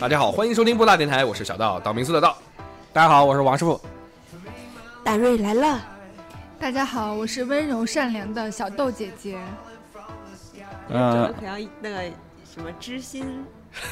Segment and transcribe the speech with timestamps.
[0.00, 2.34] 大家好，欢迎收听布大电台，我是小道，道明寺的道。
[2.90, 3.78] 大家好，我是王师傅。
[5.04, 5.78] 大瑞来了，
[6.58, 9.38] 大家好，我是温柔善良的小豆姐姐。
[10.88, 11.98] 嗯，可要那个
[12.50, 13.44] 什么知心。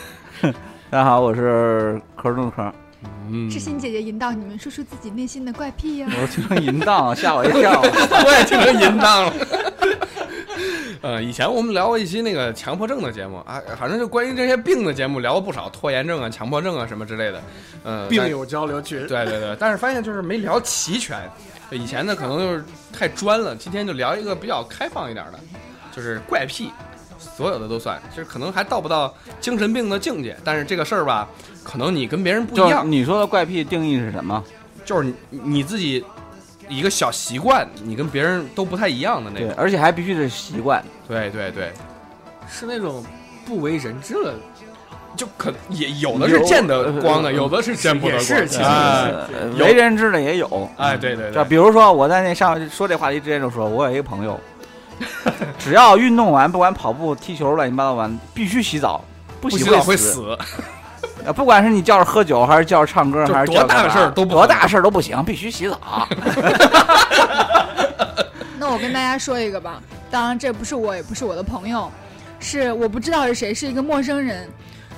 [0.89, 2.72] 大家好，我是壳中壳。
[3.29, 6.09] 嗯，知心姐姐引导你们说出自己内心的怪癖呀。
[6.11, 7.82] 我听成淫荡，吓我一跳。
[7.84, 9.32] 我也听成淫荡了。
[11.00, 17.43] 呃，以前我们聊过一期那个强迫症的节目啊，反正就关于这些病的节目聊过不少，拖延症啊、强迫症啊什么之类的。
[17.84, 19.06] 呃，病友交流群。
[19.06, 21.18] 对对对，但是发现就是没聊齐全。
[21.70, 25.39] 以前呢可能就是太专了，今天就聊一个比较开放一点的，
[25.94, 26.72] 就是怪癖，
[27.18, 31.28] 所有的都算，就是可能还到不到精神病的境界，但是这个事儿吧，
[31.62, 32.91] 可能你跟别人不一样。
[32.91, 34.42] 你说的怪癖定义是什么？
[34.84, 36.05] 就是你你自己。
[36.69, 40.83] 一个小习惯，你跟别人都不太一样的那种，而且还必须得习惯。
[41.06, 41.72] 对对对，
[42.48, 43.05] 是那种
[43.47, 44.34] 不为人知的，
[45.16, 49.28] 就可也有的是见得光的，有的是见不得光的。
[49.28, 50.70] 是，为人知的也有。
[50.77, 54.39] 哎，对对对，比如说我在那上说这话题之前就说，我有一个朋友，
[55.58, 59.02] 只要运动完，不管跑步、踢球、乱七八糟完，必须洗澡，
[59.41, 60.36] 不洗澡会死。
[61.29, 65.79] 啊，不管是你叫着喝酒，还是叫着唱歌，还是多大的事儿都多大事儿都不行，必须洗澡。
[68.59, 71.91] 那我跟大家说一个吧，当然这不是我，也不是我的朋友，
[72.41, 74.48] 是我不知道是谁，是一个陌生人。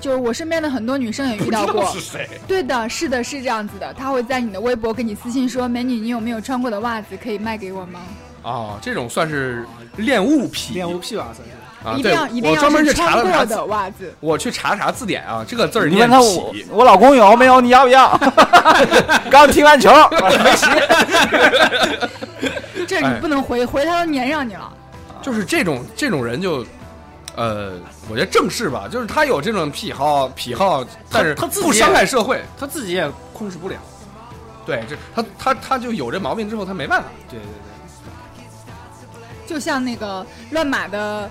[0.00, 1.84] 就是我身边的很多女生也遇到过。
[1.92, 2.26] 是谁？
[2.48, 3.92] 对的，是的，是这样子的。
[3.92, 8.00] 他会在你的微博给你私信说：“美女，你有没有穿过的袜子可以卖给我吗？”
[8.42, 11.54] 哦，这种算是恋物癖，恋物癖吧，算是。
[11.82, 14.14] 啊，一定要一定要是穿过的袜子。
[14.20, 17.58] 我去查查字典啊，这个字儿你问他我我老公有没有？
[17.60, 18.18] 你要不要？
[19.30, 19.90] 刚踢完球
[20.44, 20.66] 没洗。
[22.86, 24.70] 这你不能回回，他都粘上你了。
[25.22, 26.64] 就是这种这种人就，
[27.36, 27.72] 呃，
[28.10, 33.76] 我觉得正式吧，就是他有这种癖好癖好，但是他不伤害社会，他自己也控制不了。
[34.66, 37.08] 对，这他他他就有这毛病之后，他没办法。
[37.30, 37.54] 对对对。
[39.46, 41.30] 就像那个乱码的。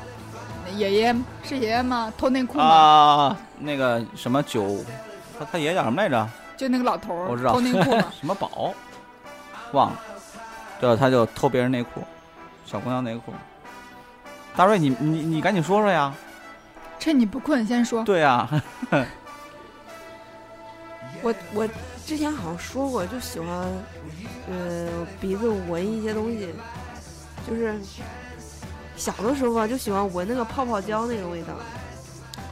[0.75, 2.11] 爷爷是爷爷吗？
[2.17, 2.63] 偷内裤吗？
[2.63, 4.83] 啊，那个什么九，
[5.37, 6.27] 他他爷爷叫什么来着？
[6.57, 8.73] 就那个老头儿，我知道偷内裤 什么宝，
[9.71, 9.99] 忘了。
[10.79, 12.03] 对，他就偷别人内裤，
[12.65, 13.33] 小姑娘内裤。
[14.55, 16.13] 大瑞，你你你赶紧说说呀！
[16.99, 18.03] 趁你不困，先说。
[18.03, 18.47] 对呀。
[21.21, 21.67] 我我
[22.05, 23.49] 之前好像说过，就喜欢，
[24.49, 26.53] 呃，鼻子闻一些东西，
[27.47, 27.75] 就是。
[28.99, 31.47] 小的时候啊，就喜欢闻那个泡泡胶那个味道。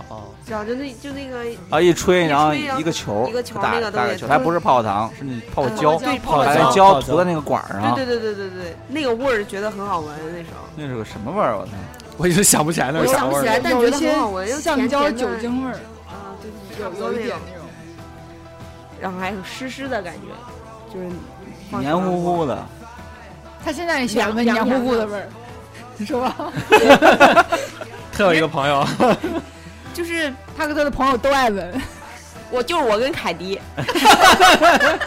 [0.10, 7.94] 哦，知道就那就那个啊，一吹然后一个球，一个球那个东西，还不是泡泡糖，是那泡泡胶，对，泡泡胶涂在那个管上。
[7.94, 10.64] 对对对对对对，那个味儿觉得很好闻那时候。
[10.78, 11.58] 那是个什么味儿？
[11.58, 11.72] 我操，
[12.16, 13.42] 我已经想不起来那是啥味儿。
[13.42, 15.76] 想不起来，但觉得很好闻，橡胶酒精味儿
[16.08, 17.66] 啊，对对，有有一点那种。
[19.02, 21.10] 然后还有湿湿的感觉，就是
[21.78, 22.58] 黏糊糊的。
[23.66, 25.28] 他现在也喜欢闻黏糊糊的味儿。
[26.06, 26.54] 是吧？
[28.14, 28.86] 特有一个朋友，
[29.94, 31.82] 就是他和他的朋友都爱闻。
[32.50, 33.60] 我就是我跟凯迪，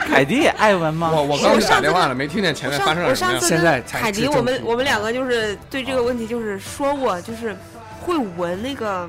[0.07, 1.11] 凯迪也爱闻吗？
[1.11, 3.41] 我我刚给打电话了，没听见前面发生了什么。
[3.41, 7.57] 现在凯迪，我们我们两个就是对这个问题就是说过，就是
[8.03, 9.09] 会闻那个，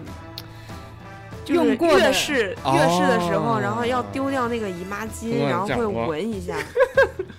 [1.43, 6.55] 就是月事月事的时候，然后要丢掉那个姨妈巾，然后会闻一下。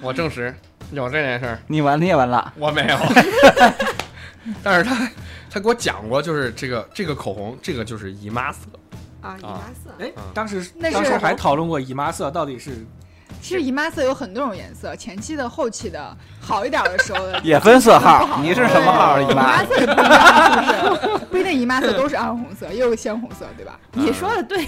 [0.02, 0.54] 我证实
[0.90, 2.98] 有这件事儿，你闻你也闻了，我没有。
[4.62, 5.10] 但是他
[5.50, 8.60] 他给我讲过，就是这个这个口红，这个就是姨妈色
[9.20, 9.90] 啊，姨妈色。
[9.98, 12.84] 哎，当时当时还讨论过姨妈色到底是。
[13.40, 18.38] 其实姨妈色有很多种颜色，前期的、后期的，好一点的时候 也分色号。
[18.40, 19.20] 你是什么号？
[19.20, 23.80] 姨妈色不一样，不一定姨妈色都是暗红色，也有鲜红色，对吧？
[23.92, 24.64] 你说的对。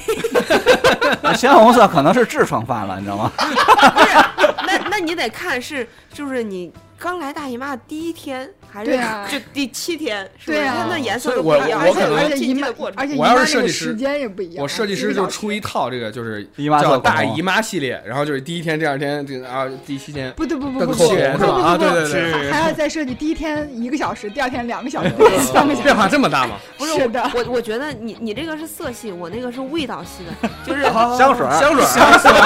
[1.36, 3.30] 鲜红色可能是痔疮犯了，你知道吗？
[3.36, 6.72] 不是，那那你得看是就是你。
[6.96, 8.90] 刚来大姨妈第一天还是
[9.30, 12.66] 就第七天，对啊，那颜色都不一样，而且而且姨妈
[12.96, 14.60] 而且我要是设计师，时间也不一样。
[14.64, 16.44] 我设计师就出一套这个，就是
[16.82, 25.10] 叫大姨妈系列，然后就是第一天、第二天这个啊，第七天不对不不不不不不啊，对对对，还要再设计第一天一个小时，第二天两个小时，
[25.52, 26.56] 三个小时，变化这么大吗？
[26.76, 30.82] 不是的，我我觉得你你这个是色系，我那个是味道系的，就是
[31.16, 32.32] 香水香水香水。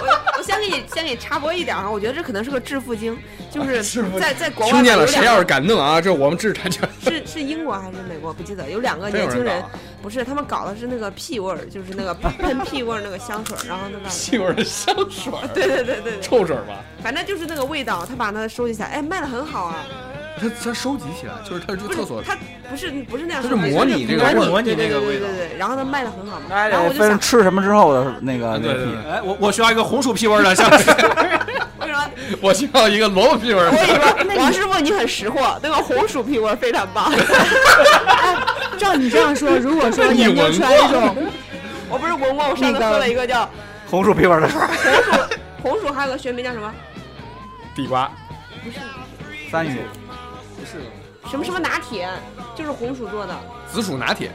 [0.00, 3.18] 我我先给你先给插播一点啊，我觉得这可能是个致富经，
[3.50, 3.82] 就是
[4.20, 4.48] 在在。
[4.50, 6.88] 听见了，谁要是敢弄啊，这我们制产权。
[7.02, 8.32] 是是英国还是美国？
[8.32, 9.62] 不记得，有两个年轻人，
[10.00, 16.84] 不是他们搞的是那个屁味儿，就是那个喷屁味儿那个香水，然后那个屁味儿的香水， 对对对对，臭水吧？
[17.02, 19.76] 反正就是那个味道，他把它收集起来，哎，卖的很好啊。
[20.40, 22.36] 他他收集起来，就是他这不是个厕所，他
[22.70, 25.48] 不是不是那样它收集，是模拟这个模拟那个味道对对。
[25.48, 30.94] 对，然后他卖的很好嘛，然后我就想分吃什么之后的那个那个屁啊对对对，哎，我我需要一个红薯屁味儿的香水。
[32.40, 34.26] 我需要一个萝卜屁味儿我跟。
[34.26, 37.12] 你说，王师傅你很识货，那个红薯屁味非常棒。
[38.06, 38.36] 哎
[38.78, 41.16] 照你这样说，如果说你研究闻出来一种，
[41.88, 43.48] 我不是闻过，我上次喝了一个叫
[43.90, 45.12] 红薯屁味的水，红薯，
[45.62, 46.72] 红薯还有个学名叫什么？
[47.74, 48.10] 地瓜，
[48.64, 48.78] 不是。
[49.50, 49.80] 三语
[50.58, 50.80] 不是。
[51.30, 52.08] 什么什么拿铁，
[52.56, 53.36] 就是红薯做的。
[53.70, 54.30] 紫薯拿铁。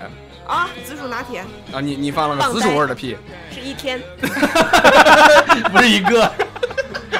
[0.45, 1.39] 啊，紫薯拿铁。
[1.73, 1.81] 啊！
[1.81, 3.17] 你你放了个紫薯味儿的屁，
[3.51, 3.99] 是一天。
[5.71, 6.31] 不是一个。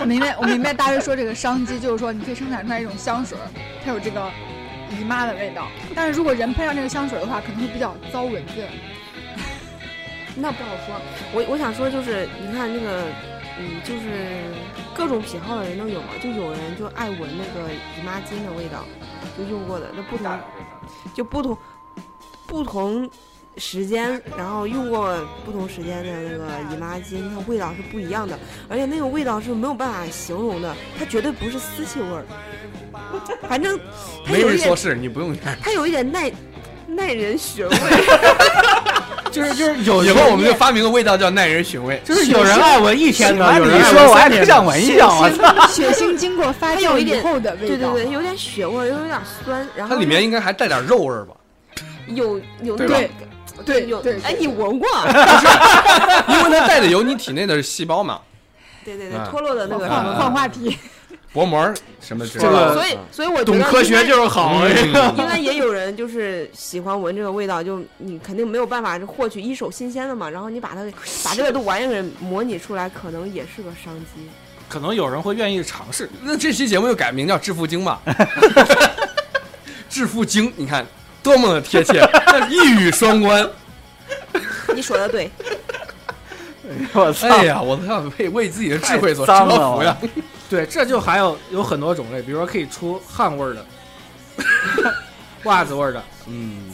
[0.02, 3.48] 我明白，我明白大卫说这个商机，就是说你可以生产出来一种香水儿，
[3.84, 4.30] 它有这个
[5.00, 5.68] 姨妈的味道。
[5.96, 8.54] 但是如果人喷上这个香水的话，可能会比较遭蚊子。
[10.36, 10.96] 那不好说。
[11.34, 13.04] 我我想说就是，你看那个，
[13.58, 14.44] 嗯，就是
[14.94, 16.10] 各种癖好的人都有嘛。
[16.22, 18.86] 就有人就爱闻那个姨妈巾的味道，
[19.38, 20.40] 就用过的，那不同，
[21.14, 21.58] 就不同
[22.46, 23.10] 不同
[23.58, 25.16] 时间，然后用过
[25.46, 28.38] 不同时间的那个姨妈巾，它味道是不一样的，
[28.68, 32.26] 而且那个味道是没有办法形容的，它绝对不是丝气味儿。
[33.48, 33.80] 反正
[34.26, 35.58] 它没有一点，人说是你不用看。
[35.62, 36.32] 它有一点耐
[36.88, 37.76] 耐人寻味。
[39.32, 42.02] 就是就是有以后我们就发明个味道叫耐人寻味。
[42.06, 44.46] 就是有人爱闻一天的，有人说我还闻三天的。
[44.46, 45.68] 特想闻一血下，我操！
[45.68, 47.68] 腥血腥经过发酵以它有一点后的味道。
[47.68, 51.36] 对对对，有点血味，又有点酸，然后它里面应该还带点肉味吧？
[52.08, 53.10] 有有那
[53.64, 54.88] 对有对对哎，你闻过？
[56.30, 58.20] 因为它带的有你体内的细胞嘛，
[58.84, 60.78] 对对对嗯，脱落的那个啊换换话题，
[61.34, 62.68] 薄膜什么之类这的。
[62.70, 64.62] 个所以所以我觉懂科学就是好。
[64.64, 70.86] 嗯应该也有人就是喜欢闻这个味道，就你肯定没有办法获取一手新鲜的嘛，然后你把它
[71.24, 74.30] 把这个都玩意儿给模拟出来，可能也是个商机。
[74.68, 76.10] 可能有人会愿意尝试。
[76.24, 78.02] 那这期节目就改名叫《致富经》吧，
[79.90, 80.86] 致富经，你看
[81.26, 82.08] 多么的贴切，
[82.50, 83.50] 一语双关。
[84.76, 85.32] 你说的对，
[86.94, 87.28] 我操！
[87.28, 89.98] 哎呀，我都要为为自己的智慧所折服呀！
[90.48, 93.66] 对，这就还有有很多种类，比如说可以出汗味儿的，
[95.46, 96.70] 袜子味儿的，嗯，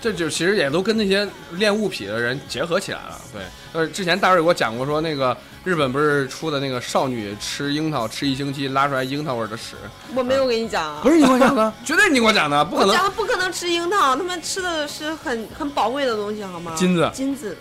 [0.00, 3.20] 这就其实也都跟那些练物品的人结合起来了。
[3.32, 3.42] 对，
[3.72, 9.76] 呃，之前大瑞给我讲过，说那个日本不是出的那个少女吃樱桃吃一星期拉出来樱桃味儿的屎，
[10.14, 11.00] 我没有跟你讲啊。
[11.02, 16.72] 不是你给我讲的， 绝对你给我讲的，不可能讲的不可能吃樱桃，他们吃的是很很宝贵的东西，好吗？
[16.74, 17.56] 金子金子，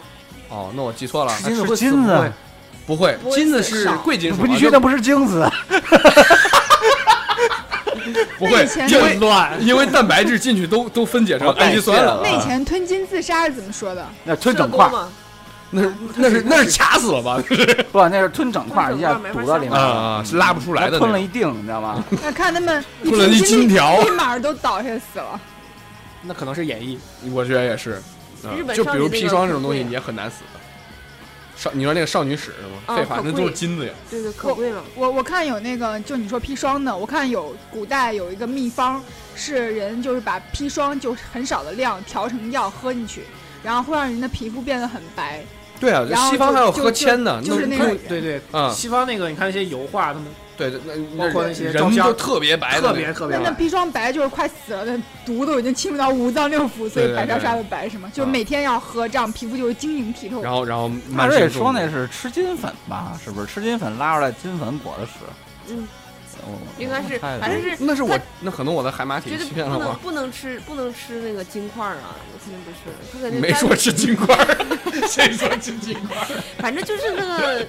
[0.50, 2.32] 哦，那我记错了，吃金子会金子不会
[2.86, 5.46] 不会不，会金子是贵金属，不，你就确定不是精子？
[8.40, 9.66] 不会那以，前因为乱。
[9.66, 14.08] 因为蛋白质进去都都分解成哦氨基酸了，那以前吞金自杀是怎么说的？
[14.24, 15.10] 那吞射整块儿，钩嘛，
[15.70, 17.42] 那是 那是那是卡死了吧？
[17.92, 20.98] 不，那是吞整块儿，一下堵到里面啊，啊，是拉不出来的。
[20.98, 22.04] 吞了一锭，你知道吗？
[22.24, 25.40] 那看他们一吞了一金条立马都倒下死了。
[26.24, 26.98] 那可能是演绎。
[27.32, 28.02] 我觉得也是，
[28.44, 30.60] 嗯日本就比如砒少女那个霜这种东西，你也很难死的。
[31.56, 32.78] 少，你说那个少女史是吗？
[32.86, 33.94] 啊废话，那都是金子呀。
[34.10, 34.82] 对对，可贵了。
[34.96, 39.04] 我我看有那个，就你说砒霜的，我看有古代有一个秘方，
[39.36, 43.24] 是人就是把砒霜就很少的量调成药喝进去，
[43.64, 45.44] 然后会让人的皮肤变得很白。
[45.80, 53.44] 对啊，西方还有喝铅的，就是那个对对，嗯，西方那个你看那些油画，他们对对，那包括那些照人片就特别白特别特别白。
[53.44, 58.10] 那砒霜白就是快死了，那毒都已经侵入到五脏六腑，所以白沙沙的白是吗？
[58.14, 60.42] 就每天要喝，这样皮肤就会晶莹剔透。
[60.42, 63.20] 然后然后大慢瑞说那是吃金粉吧？
[63.24, 65.12] 是不是吃金粉拉出来金粉裹的屎？
[65.70, 65.88] 嗯，哦
[66.78, 76.44] 应该是，反正是那是我那可能我的海马体绝对欺骗了我，不能不能吃不能吃那个金块儿啊，肯定不是，他肯定没说吃金块儿，谁说吃金块儿？
[76.60, 77.66] 反正就是那个，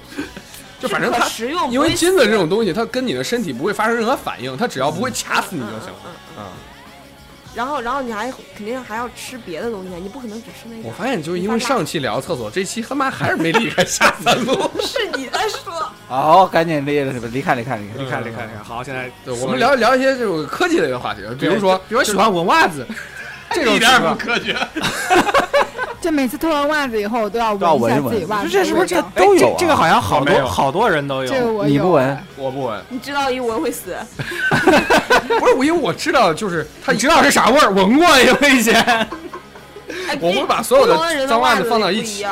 [0.79, 5.99] 就反正它食用，因为金子这种东西，它跟你的身体不会发生任何反应，它只要不会卡死你就嗯行了。
[6.05, 6.51] 嗯嗯嗯啊，
[7.59, 10.87] 然后然后你还肯定还要吃别的东西，你不可能只吃那个。
[10.87, 14.53] 我发现就是因为上期聊厕所，这期他妈还是没离开下三路。
[14.79, 17.95] 是你在说，好，赶紧离离开离开离开。
[17.97, 22.87] 你看，你看，你看，好，现在对，我们聊聊一些这种科技类的话题，比如说，比如喜欢闻袜子，
[23.51, 24.55] 这种一点也不科学。
[26.01, 31.29] 就每次脱完袜子以后都要都要闻一下自己袜子这是不是这都有这这个好像好多好多人都有。
[31.29, 33.95] 这个我有你不闻哎我不闻，你知道一闻会死，
[35.39, 37.69] 不是我，因为我知道，就是 他你知道是啥味儿？
[37.71, 38.81] 闻过有以前。
[40.07, 42.25] 哎，我会把所有的脏袜子子放到一起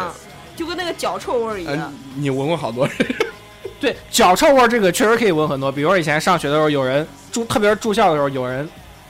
[0.55, 2.95] 就跟那个脚臭味儿一样嗯。，你闻过好多人，
[3.81, 5.71] 对，脚臭味儿这个确实可以闻很多。
[5.71, 8.67] 比如说以前上学的时候，有人住，特别是住校的时候，有人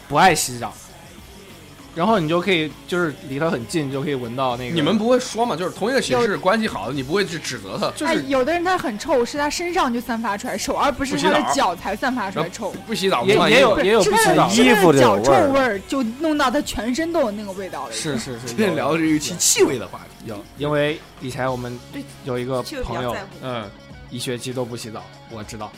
[0.08, 0.74] 不爱洗澡，
[1.98, 4.76] 然后你就可以就是离他很近，就可以闻到那个。
[4.76, 5.56] 你们不会说嘛？
[5.56, 12.72] 就是同一个寝室关系好的，你不会去指责他，就哎，是有的人他很臭，是他身上就散发出来臭，而不是他的脚才散发出来臭。
[12.86, 17.92] 不洗澡也也有也有不洗澡衣服的脚臭味儿，就弄到他全身都有那个味道了。
[17.92, 20.28] 是是是，今天 聊的是一期气味的话题。
[20.28, 23.16] 有，因为以前我们对有一个朋友。
[23.42, 23.68] 嗯，
[24.12, 25.72] 一学期都不洗澡，我知道。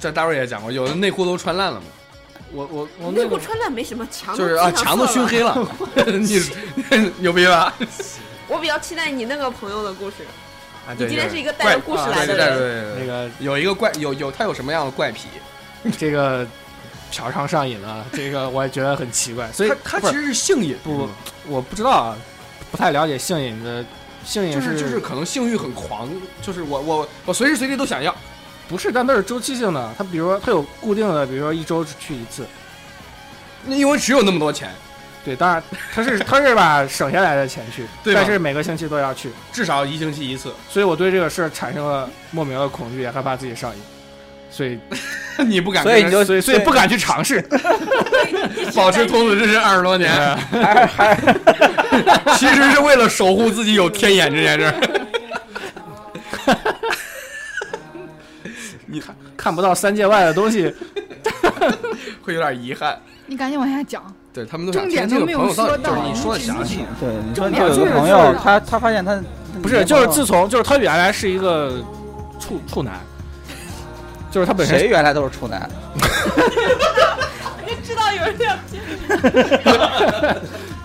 [0.00, 1.86] 这大卫也讲过，有的内裤都穿烂了嘛，
[2.52, 5.40] 我我我内那个裤穿烂没什么墙，就是啊，墙都熏黑。
[5.44, 5.54] 了，
[6.06, 6.40] 你
[7.18, 7.74] 牛逼吧？
[8.48, 10.16] 我比较期待你那个朋友的故事。
[10.86, 15.28] 啊，对，你今天对是一个带着故事怪来的人，对对对对那个有一个怪有有他有什么样的怪癖？
[15.96, 16.46] 这个
[17.10, 21.08] 嫖娼上瘾了，这个我也觉得很奇怪，所以他他其实是性瘾，不
[21.46, 22.16] 我不知道啊，
[22.70, 23.84] 不太了解性瘾的
[24.24, 26.08] 性瘾就是就是可能性欲很狂，
[26.42, 28.14] 就是我我我随时随地都想要。
[28.72, 29.94] 不是，但都是周期性的。
[29.98, 32.46] 他比如说他有固定的，比如说一周只去一次。
[33.66, 34.70] 那因为只有那么多钱，
[35.22, 35.62] 对，当然
[35.94, 40.54] 他是他是把省下来的钱去， 对但是每个星期都要去，至少一星期一次。
[40.70, 43.82] 所以我对这个事儿产生了莫名的恐惧，也害怕自己上瘾，
[44.50, 44.78] 所以
[45.46, 47.40] 你不敢，所以你就所以所以不敢去尝试。
[48.74, 50.10] 保持童子之身二十多年，
[50.50, 51.14] 还还
[52.38, 54.74] 其实是为了守护自己有天眼这件事儿。
[59.00, 60.74] 看看不到三界外的东西，
[62.22, 62.98] 会有点遗憾。
[63.26, 64.02] 你赶紧往下讲。
[64.32, 66.78] 对他们都想重点听这个都没有朋友到底说到就是你说的详细。
[66.98, 69.20] 对你说就有个朋，友他他发现他
[69.62, 71.84] 不是就是自从就是他原来是一个
[72.40, 72.94] 处处男，
[74.30, 75.68] 就是他本身谁原来都是处男，
[77.68, 80.36] 就知道有人这样讲。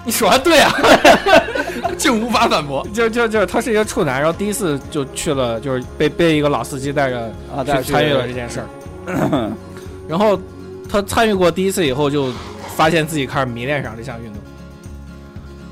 [0.07, 0.71] 你说的对啊，
[1.99, 2.87] 竟无法反驳。
[2.93, 9.51] 就就就他是一个处男，然后第一次就去了，就是被被一个老司机带着啊，对去参与了这件事儿。
[10.07, 10.39] 然后
[10.89, 12.31] 他参与过第一次以后，就
[12.77, 14.41] 发现自己开始迷恋上这项运动。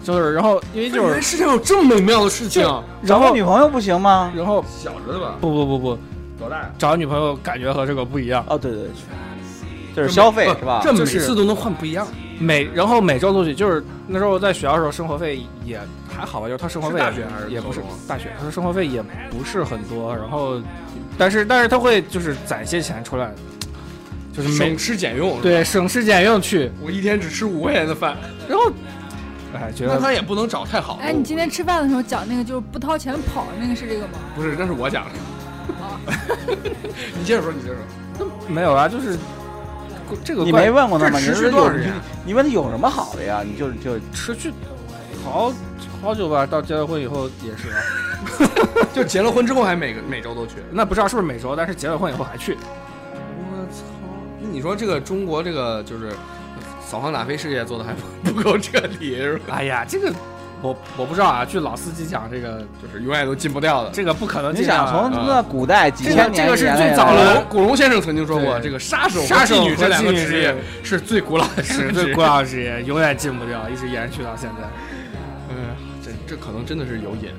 [0.04, 2.62] 就是，然后因为就是，世界上有这么美妙的事情。
[3.02, 4.34] 然后找女朋友不行吗？
[4.36, 5.36] 然后小着的吧？
[5.40, 5.98] 不不不不，
[6.38, 6.70] 多大呀？
[6.78, 8.46] 找女朋友感觉和这个不一样。
[8.50, 8.90] 哦，对对对，
[9.96, 10.82] 就是消费是吧？
[10.84, 12.06] 这每次都能换不一样。
[12.40, 20.62] 每然后每周都去，就是那时候在学校的时候，生活费也还好吧，就是他生活费是大学还是也不是大学，他的生活费也不是很多，然后
[21.18, 23.32] 但是但是他会就是攒些钱出来，
[24.34, 28.72] 就是省吃俭用。，对省吃俭用去，我一天只吃五块钱的饭，然后
[29.54, 31.04] 哎觉那得他也不能找太好的。
[31.04, 34.20] 哎，你今天吃饭的时候讲那个就是不掏钱跑那个是这个吗？
[34.36, 35.12] 不是，那是我讲的。
[37.18, 38.28] 你接着说，你接着说。
[38.48, 39.18] 没有啊，就是
[40.24, 41.20] 这个怪你没问过他吗？
[41.20, 41.94] 你这持续多长时间
[42.26, 43.42] 你问他有什么好的呀？
[43.46, 44.52] 你就就持续
[45.24, 45.52] 好
[46.02, 47.82] 好久吧，到结了婚以后也是啊，
[48.94, 50.56] 就结了婚之后还每个每周都去。
[50.72, 52.56] 那不知道是不是每周，但是结了婚以后还去。
[52.56, 53.84] 我操！
[54.42, 56.12] 那你说这个中国这个就是
[56.86, 59.56] 扫黄打非事业做的还不 不够彻底是吧？
[59.58, 60.14] 哎呀，这个
[60.62, 63.90] 我我不知道啊，据老司机讲，这个就是永远都禁不掉的。
[63.92, 64.64] 这个不可能你。
[64.64, 72.22] 想从那古代几这个千年这个是最早的古的龙古龙先生曾经说过，对这个杀手杀手女这两个妓女职业是最古老的 职业是最古。
[72.22, 74.68] 老的职业，永远禁不掉，一直延续到现在。
[75.50, 77.30] 嗯，这这可能真的是有瘾。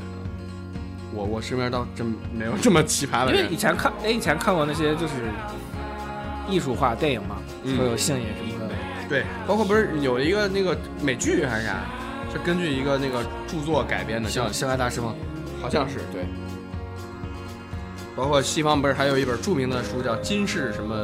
[1.13, 3.57] 我我身边倒真没有这么奇葩的人因为以。
[3.57, 5.15] 前看，哎，以前看过那些就是
[6.49, 8.75] 艺术化电影嘛，嗯会有性瘾什么的。
[9.09, 11.75] 对，包括不是有一个那个美剧还是啥，
[12.37, 15.15] 是根据一个那个著作改编的，像性性爱大师吗？
[15.63, 16.23] 好像是对。
[18.15, 20.95] 包括西方不是还有一本著名的书叫《金氏什么》，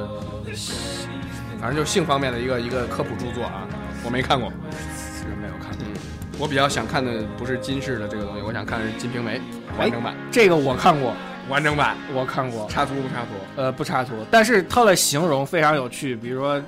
[1.58, 3.66] 反正就是性方面的一个一个科普著作啊，
[4.04, 4.50] 我没看过。
[4.50, 5.78] 是没有看过。
[5.80, 5.94] 嗯，
[6.38, 9.38] 我比较想看的不是金氏的这个东西，我想看的是《金瓶梅》
[9.78, 10.14] 完整版。
[10.30, 11.14] 这个我看过，
[11.48, 13.28] 完整版我看过，插图不插图？
[13.56, 16.60] 呃，不插图，但是它的形容非常有趣，比如说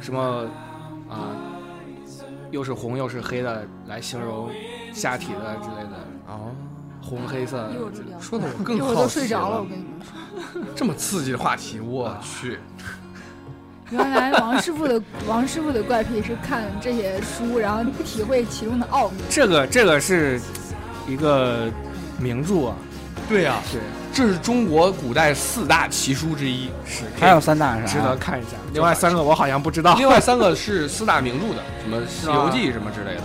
[0.00, 0.46] 什么
[1.08, 1.32] 啊，
[2.50, 4.50] 又是红又是黑的来形容
[4.92, 6.50] 下体的之类的，哦，
[7.02, 7.70] 红黑色。
[8.20, 9.64] 说的我更一会儿都好奇睡着了，我。
[9.68, 10.62] 跟你们说。
[10.74, 12.58] 这么刺激的话题，我去，
[13.90, 19.16] 原来王师傅的 王师傅的怪癖是看这些书，然后体会其中的奥秘。
[19.28, 20.40] 这个这个是
[21.06, 21.68] 一个
[22.18, 22.76] 名著啊，
[23.28, 23.80] 对呀、对，
[24.12, 28.04] 这是中国古代四大奇书之一，是还有三大是值啥？
[28.04, 28.50] 得看一下。
[28.74, 29.94] 另外三个我好像不知道。
[29.98, 33.22] 另外三个是四大名著的，什么《西游记》什么之类的，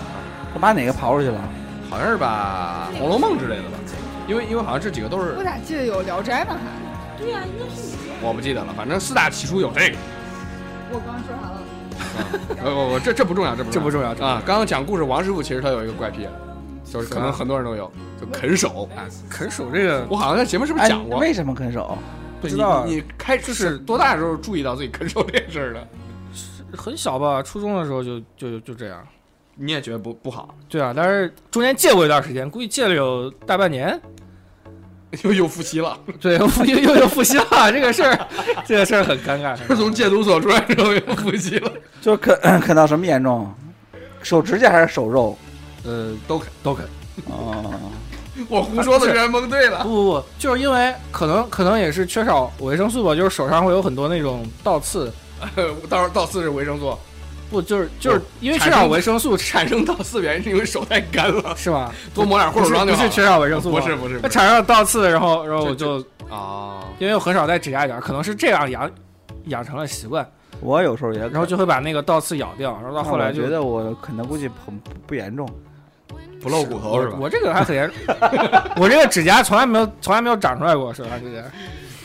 [0.54, 1.42] 我把哪个刨出去了？
[1.89, 3.77] 好像是把《红楼梦》之类的吧，
[4.27, 6.54] 因为因为好像这几个都是我咋记得有《聊斋》呢？
[6.54, 7.94] 还对呀、应该是你。
[8.22, 9.98] 我不记得了，反正四大奇书有这个。
[10.92, 11.62] 我刚刚说啥了？
[12.63, 14.42] 呃，我我这这不重要，这不这不重要，啊。
[14.46, 16.27] 刚刚讲故事，王师傅其实他有一个怪癖，
[16.86, 18.88] 就是可能很多人都有，就啃手。
[18.96, 21.20] 啊，啃手这个我好像在节目是不是哎讲过？
[21.20, 21.98] 为什么啃手？
[22.42, 25.88] 不知道你你开就是多大的时候注意到自己啃手 这件事儿的？
[26.77, 29.01] 很小吧，初中的时候就就就这样。
[29.56, 33.98] 你也觉得不不好，对啊，但是中间戒过一段时间，估计戒了有大半年，
[35.24, 35.98] 又又复吸了。
[36.20, 38.27] 对，又复又又又复吸了，这个事儿，
[38.65, 39.56] 这个事儿很尴尬。
[39.56, 43.50] 是从戒毒所出来之后又复吸了，就是啃 啃到什么严重？
[44.22, 45.38] 手指甲还是手肉？
[45.86, 46.48] 呃，都肯。
[46.63, 46.86] 都肯。
[47.27, 47.74] 哦，
[48.50, 49.84] 我胡说的居然蒙对了。
[49.84, 55.12] 不不不，就是因为可能可能也是缺少维生素吧，就是手上会有很多那种倒刺，
[55.89, 56.98] 到时候倒刺是维生素，
[57.50, 61.89] 不就是就是因为缺少维生素产生倒刺原因是因为手太干了，是吗？
[62.13, 62.98] 多抹点护手霜就好。
[62.98, 68.92] 不是缺少维生素，不是不是它产生了倒刺，然后然后我就啊，因为我很少戴指甲剪，可能是这样养
[69.46, 75.48] 养成了习惯，我有时候也，然后就会把那个倒刺咬掉，然后到后来就觉得我可能估计不不不严重。
[76.41, 77.17] 不露骨头是吧？
[77.19, 77.91] 我这个还很严，
[78.77, 81.41] 我这个指甲从来没有从来没有长出来过，手上指甲。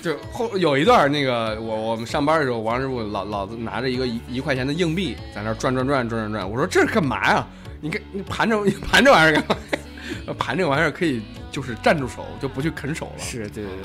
[0.02, 7.46] 就后有一段那个我我们上班的时候，王师傅老老子拿着一个一一块钱的硬币在那转转转转转转，我说这是干嘛呀？
[7.82, 9.56] 你看你盘着你 盘这玩意儿干嘛？
[10.38, 11.20] 盘这玩意儿可以
[11.52, 13.18] 就是站住手，就不去啃手了。
[13.18, 13.84] 是对对对，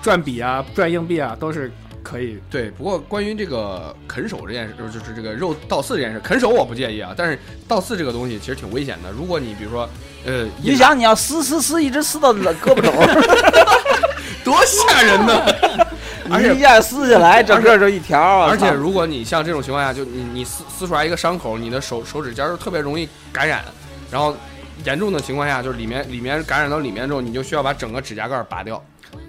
[0.00, 1.70] 转笔啊，转硬币啊，都是
[2.02, 2.38] 可以。
[2.50, 7.38] 对，不过关于这个啃手这件事，就是这个肉倒刺这件事，啃手我不介意啊，但是
[7.68, 9.10] 倒刺这个东西其实挺危险的。
[9.10, 9.88] 如果你比如说，
[10.24, 13.06] 呃， 你想你要撕撕撕，一直撕到胳膊肘儿，
[14.44, 15.44] 多吓人呢！
[16.32, 18.48] 而且一下撕下来，整个就一条儿。
[18.48, 23.64] 而且如果你像这种情况下，就你你撕撕出来一个伤口，你的手手指尖儿特别容易感染，
[24.12, 24.36] 然后
[24.84, 28.80] 严重的情况下，就是里面里面感染到里面之后，你就需要把整个指甲盖儿拔掉。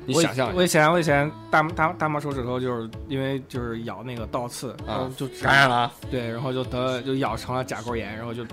[0.05, 8.49] 你我想象一我以前我以前大大大拇手指头就是因为就是咬那个倒刺，然后就，感染了啊，对，然后就得就咬成了甲沟炎，然后就然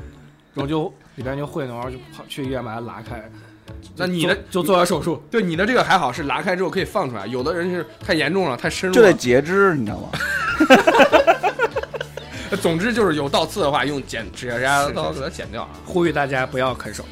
[0.57, 3.31] 后就里边就会脓，然后就跑去医院把它拉开。
[3.97, 9.13] 那你的就就做了手术，对你的这个还好，是拉开之后可以放出来，有的人是太严重了，太深入就得。
[9.13, 10.09] 截肢，你知道吗？
[12.63, 17.05] 总之就是有倒刺的话，用剪指甲刀给它剪掉啊，呼吁大家不要啃手。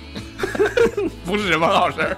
[1.26, 2.16] 不是什么好事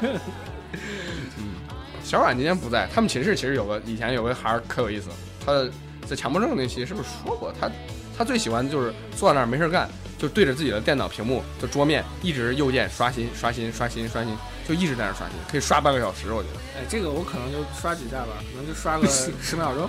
[2.09, 5.11] 小阮今天不在，他们寝室其实有个以前有个孩儿可有意思，
[5.45, 5.63] 他
[6.09, 7.53] 在强迫症那期是不是说过？
[7.61, 7.71] 他
[8.17, 14.35] 他最喜欢的就是坐在那儿没事干，就对着自己的电脑屏幕，就桌面一直右键刷新刷新刷新刷新，
[14.67, 16.81] 就一直在那儿刷新，可以刷半个小时，我觉得。
[16.81, 19.07] 哎，这个我可能就刷几下吧，可能就刷个
[19.43, 19.87] 十秒钟，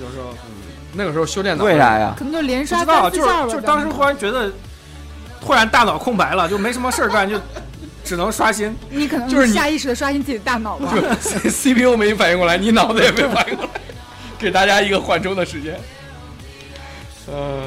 [0.00, 0.34] 有时候。
[0.94, 2.14] 那个时候修电脑为啥呀？
[2.16, 3.52] 可能就连刷不知道，就是三四下吧。
[3.52, 4.50] 就是当时忽然觉得，
[5.38, 7.38] 突然大脑空白了，就没什么事儿干，就
[8.04, 8.74] 只能刷新。
[8.90, 10.92] 你可能就是下意识的刷新自己的大脑吧。
[11.22, 13.80] CPU 没反应过来，你脑子也没反应过来，
[14.38, 15.78] 给大家一个缓冲的时间。
[17.28, 17.62] 呃，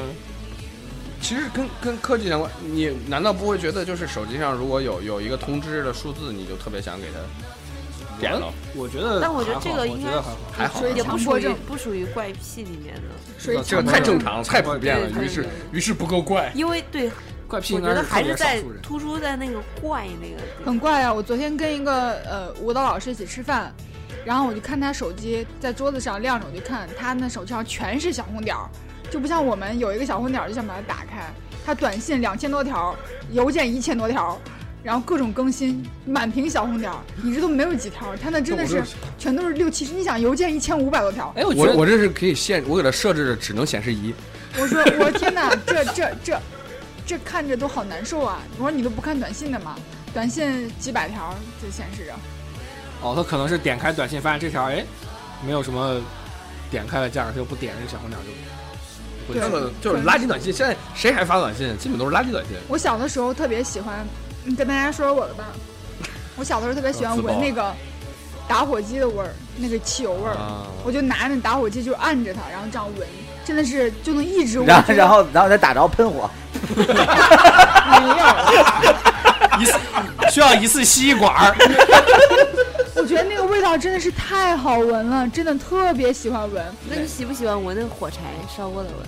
[1.20, 8.52] 其实跟跟科技相关，你难道不会觉得就是手机上如果有有一个通知的数字，你就特别想给它点了？
[8.74, 10.36] 我觉得，但我觉得这个应该还好。
[10.56, 13.02] 还好也不属于不属于怪癖里面的，
[13.38, 16.52] 所以这个太正常了，太普遍了，于是于是不够怪。
[16.54, 17.10] 因为对，
[17.48, 18.62] 怪癖应我觉得还是在。
[18.82, 20.42] 突出在那个怪那个。
[20.64, 21.12] 很怪啊！
[21.12, 23.72] 我昨天跟一个呃舞蹈老师一起吃饭，
[24.24, 28.68] 然后我就看他手机在桌子上亮着，我就看他那手机上全是小红点儿，
[29.10, 31.26] 就不像我们有一个小红点儿就想把它打开。
[31.64, 32.94] 他短信两千多条，
[33.32, 34.40] 邮件一千多条，
[34.84, 38.82] 然后各种更新，满屏小红点儿，你这都没有几条，他那真的是
[39.18, 39.92] 全都是六七十。
[39.92, 44.14] 你想邮件一千五百多条，哎，我觉得我我这是可以限，我给他设置的只能显示一。
[44.58, 46.40] 我说我天哪，这这这
[47.06, 48.40] 这看着都好难受啊！
[48.58, 49.76] 我说你都不看短信的吗？
[50.12, 52.12] 短信几百条就显示着。
[53.00, 54.84] 哦，他可能是点开短信，发现这条哎
[55.46, 56.00] 没有什么
[56.70, 58.30] 点开的价，他就不点这个小红点就
[59.26, 61.76] 不对那个就是垃圾短信，现在谁还发短信？
[61.78, 62.56] 基本都是垃圾短信。
[62.68, 64.04] 我小的时候特别喜欢，
[64.44, 65.44] 你跟大家说说我的吧。
[66.36, 67.72] 我小的时候特别喜欢闻那个
[68.48, 73.08] 打火机的味儿，那个汽油味儿，啊，我就拿那打火机就按着它，然后这样闻，
[73.44, 74.66] 真的是就能一直闻。
[74.66, 76.28] 然后然后然后再打着喷火，
[76.76, 79.78] 没有，一次
[80.30, 81.54] 需要一次吸一管儿。
[82.96, 86.64] 我觉得那个味道真的是太好闻了，真的特别喜欢闻。
[86.90, 88.18] 那你喜不喜欢闻那个火柴
[88.56, 89.06] 烧过的闻？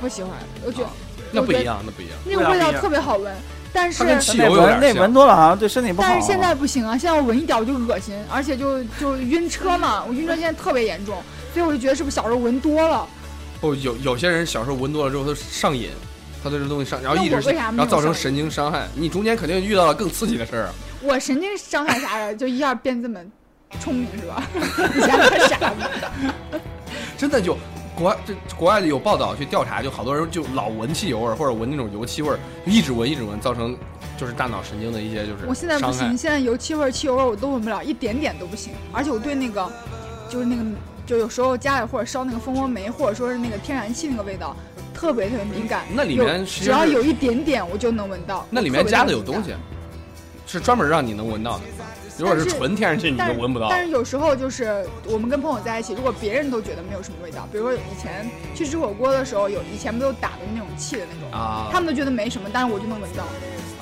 [0.00, 0.32] 不喜欢，
[0.64, 0.88] 我觉得
[1.32, 2.14] 那不一样，那不一样。
[2.24, 3.34] 那个味道特别好闻，
[3.72, 6.08] 但是那闻多了好像对身体不好。
[6.08, 11.22] 但是现在不行啊，现在我闻一点我就恶心，而且就就晕车嘛， 我晕车现在特别严重，
[11.54, 13.06] 所以我就觉得是不是小时候闻多了？
[13.62, 15.88] 哦，有有些人小时候闻多了之后，他上瘾，
[16.44, 18.86] 他对这东西上，然后一直然后造成神经伤害。
[18.94, 20.74] 你中间肯定遇到了更刺激的事儿啊。
[21.02, 23.18] 我神经伤害啥呀，就一下变这么
[23.80, 24.46] 聪明是吧？
[24.94, 26.60] 以前可傻子。
[27.16, 27.56] 真的就
[27.96, 33.76] 国外这国外有报道去调查，就好多人就老闻汽油味儿或者闻那种油漆味儿，就一直闻一直闻，造成
[34.18, 38.72] 就是大脑神经的一些就是我现在不行，现在油漆味儿、汽油味儿我都闻不了，一点点都不行。
[38.92, 39.70] 而且我对那个，
[40.28, 40.62] 就是那个，
[41.06, 44.56] 就有时候家里或者烧那个蜂窝煤，或者说是那个天然气那个味道，
[44.94, 45.82] 特别特别敏感。
[45.92, 48.46] 那里面只要有一点点，我就能闻到。
[48.48, 49.52] 那里面加的有东西，
[50.46, 51.64] 是专门让你能闻到的。
[52.16, 53.66] 如果是纯天然气，你就闻不到。
[53.68, 63.24] 但是有时候就是我们跟朋友在一起，如果别人都觉得没有什么味道，比如说以前去吃火锅的时候，有以前不都打的那种气的那种，啊他们都觉得没什么，但是我就能闻到。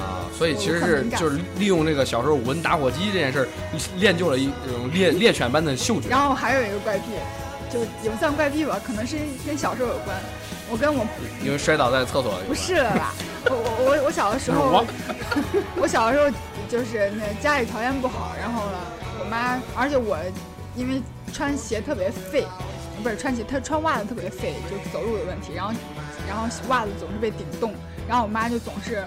[0.03, 3.48] 啊，所以其实是就是利用这个小时候闻打火机这件事儿，
[3.98, 6.09] 练就了一种猎猎犬般的嗅觉。
[6.09, 7.05] 然后还有一个怪癖，
[7.70, 10.16] 就也不算怪癖吧，可能是跟小时候有关。
[10.73, 11.05] 我跟我
[11.45, 12.47] 因为摔倒在厕所里。
[12.49, 13.13] 不是了吧？
[13.45, 14.83] 我我我我小的时候，
[15.77, 16.31] 我小的 时候
[16.67, 18.79] 就是那家里条件不好，然后呢，
[19.21, 20.17] 我妈，而且我
[20.75, 22.47] 因为穿鞋特别费，
[23.03, 25.75] 不是穿鞋，她穿袜子特别费，就走路有问题，然后
[26.27, 27.75] 然后袜子总是被顶洞，
[28.09, 29.05] 然后我妈就总是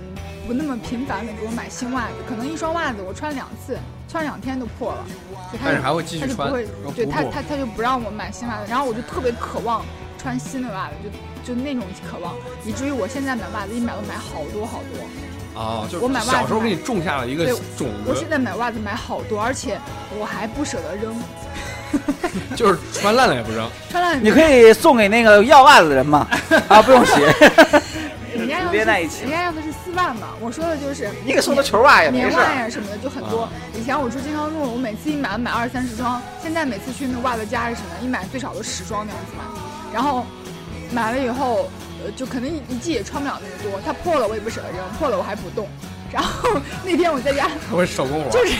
[0.00, 3.76] 嗯不那么频繁的给我买新袜子，可能一双袜子我穿两次，
[4.08, 5.04] 穿两天都破了，
[5.52, 9.84] 就她就但是还会继续穿，他就不会，对补补他他他就不让我买新袜子，然后我就特别渴望
[10.22, 10.94] 穿新的袜子，
[11.44, 15.60] 就就那种渴望，以至于我现在买袜子一买都买好多好多。
[15.60, 19.78] 啊，就是我买袜子小时候给你种下了一个种子我现，在买袜子买好多，而且
[20.18, 21.14] 我还不舍得扔，
[22.56, 23.68] 就是穿烂了也不扔。
[23.90, 26.26] 穿烂你可以送给那个要袜子的人嘛，
[26.68, 27.20] 啊，不用洗，
[28.34, 32.32] 人家要的是连在一起人家要的是丝袜嘛，我说的就是你给送个球袜呀棉。
[32.32, 33.50] 袜呀什么的就很多啊。
[33.74, 39.44] 以前我住金康路，我每次一买买二三十双，现在每次去那袜子家是什么，一买最少都十双那样子买，
[39.92, 40.24] 然后
[40.90, 41.68] 买了以后，
[42.04, 45.68] 呃，就可能一一季也穿不了那么多，它破了我也不舍得扔，破了我还补洞。
[46.12, 46.50] 然后
[46.84, 48.54] 那天我在家 我是手工活，就是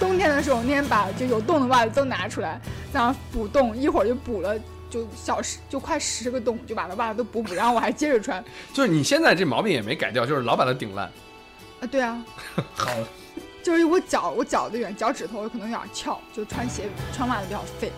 [0.00, 2.60] 冬天的时候，那天把就有洞的袜子都拿出来，
[2.92, 4.54] 在那补洞，一会儿就补了。
[4.88, 8.42] 就小十就快十个洞，就把那袜子都补补，然后我还接着穿。
[8.72, 11.06] 就是你现在这毛病也没改掉，就是老把它顶烂。
[11.80, 12.24] 啊，对啊，
[12.72, 12.88] 好，
[13.64, 17.90] 就是我脚我脚的远，脚趾头可能有点翘，就穿鞋穿袜子比较废。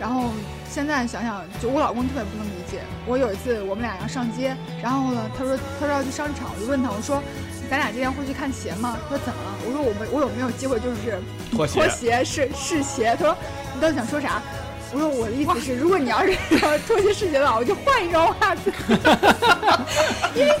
[0.00, 0.30] 然后
[0.70, 2.80] 现在想想，就我老公特别不能理解。
[3.06, 7.22] 我有一次我们俩要上街，然后呢，他说他说要去商场，我就问他，我说
[7.68, 8.96] 咱俩今天会去看鞋吗？
[9.08, 9.54] 他说怎么了？
[9.66, 11.20] 我说我们我有没有机会就是
[11.52, 13.14] 拖鞋脱鞋试试鞋？
[13.18, 13.36] 他说
[13.74, 14.40] 你到底想说啥？
[14.92, 16.32] 我说我的意思是，如果你要是
[16.62, 18.72] 要脱鞋试鞋的话，我就换一双袜子，
[20.34, 20.52] 因为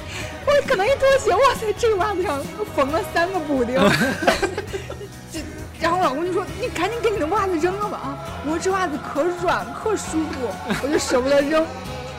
[0.46, 2.40] 我可能一脱鞋，哇塞，这个袜子上
[2.76, 3.74] 缝了三个补丁。
[5.32, 5.40] 这
[5.80, 10.48] 然后我老公就说：“你赶紧给你的袜子扔了吧啊！”我说：“这袜子可软可舒服，
[10.82, 11.66] 我就舍不得扔。”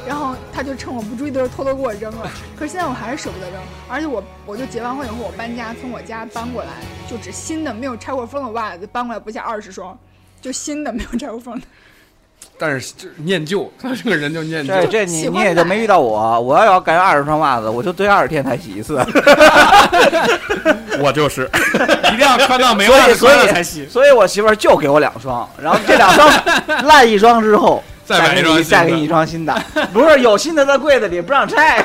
[0.08, 2.32] 然后他就趁我不注意的时候偷偷给我扔了。
[2.56, 6.70] 可是现在我还是舍不得扔，而且我我就结完婚以后我搬家，从我家搬过来，
[7.08, 9.98] 就只新的没有拆过封的袜子搬过来不下二十双，
[10.42, 11.68] 就新的没有拆过封的。
[12.58, 14.74] 但是就是念旧，他 这个人就念旧。
[14.74, 19.04] 这这你你也就没遇到我，我要要改二十双袜子，我就堆二十天才洗一次。
[21.00, 21.50] 我就是，
[22.14, 23.88] 一定要穿到没所袜子才洗。
[23.88, 26.30] 所以我媳妇儿就给我两双，然后这两双
[26.86, 28.54] 烂一双之后，再买一双新的。
[28.54, 29.62] 给你再给你一双新的，
[29.94, 31.84] 不是有新的在柜子里不让拆，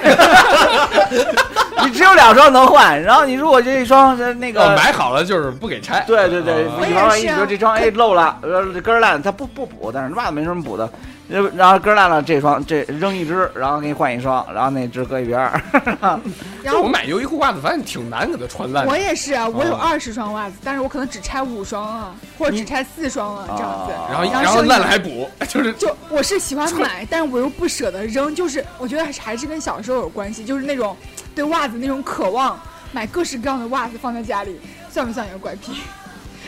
[1.85, 4.77] 你只有两双能换，然后你如果这一双是那呃个。
[4.77, 6.05] 买好了就是不给拆。
[6.07, 7.35] 对对对，以防万一，是啊。
[7.37, 10.91] 比如这双哎漏了，呃根儿烂，它不不补，但是袜子没什么补的，呃
[11.29, 15.61] 然后根儿烂了，这双这扔一只，然后给你换一双，然后那只搁一边儿。
[16.63, 18.91] 然后我买优衣库袜子，发现挺难给它穿烂的。
[18.91, 23.93] 我也是啊，我有哦二十双袜子，但是我可能只拆五双啊，或者只拆四双啊，这样子。
[23.93, 30.97] 啊然后然后烂了还补， 就是就我是喜欢买，但是我又不舍得扔，就是我觉得还是还是跟小时候有关系，就是那种
[31.35, 32.59] 对袜子那种渴望，
[32.93, 34.61] 买各式各样的袜子放在家里，
[34.91, 35.73] 算不算一个怪癖？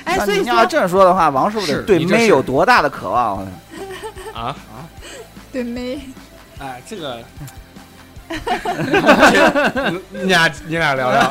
[0.09, 3.47] 哎，所以那你要这么说的话，王师傅是得对你这是妹有多大的渴望啊？
[4.35, 4.57] 啊，
[5.53, 6.01] 对妹，
[6.59, 7.19] 哎，这个
[10.11, 11.31] 你 你俩你俩聊聊，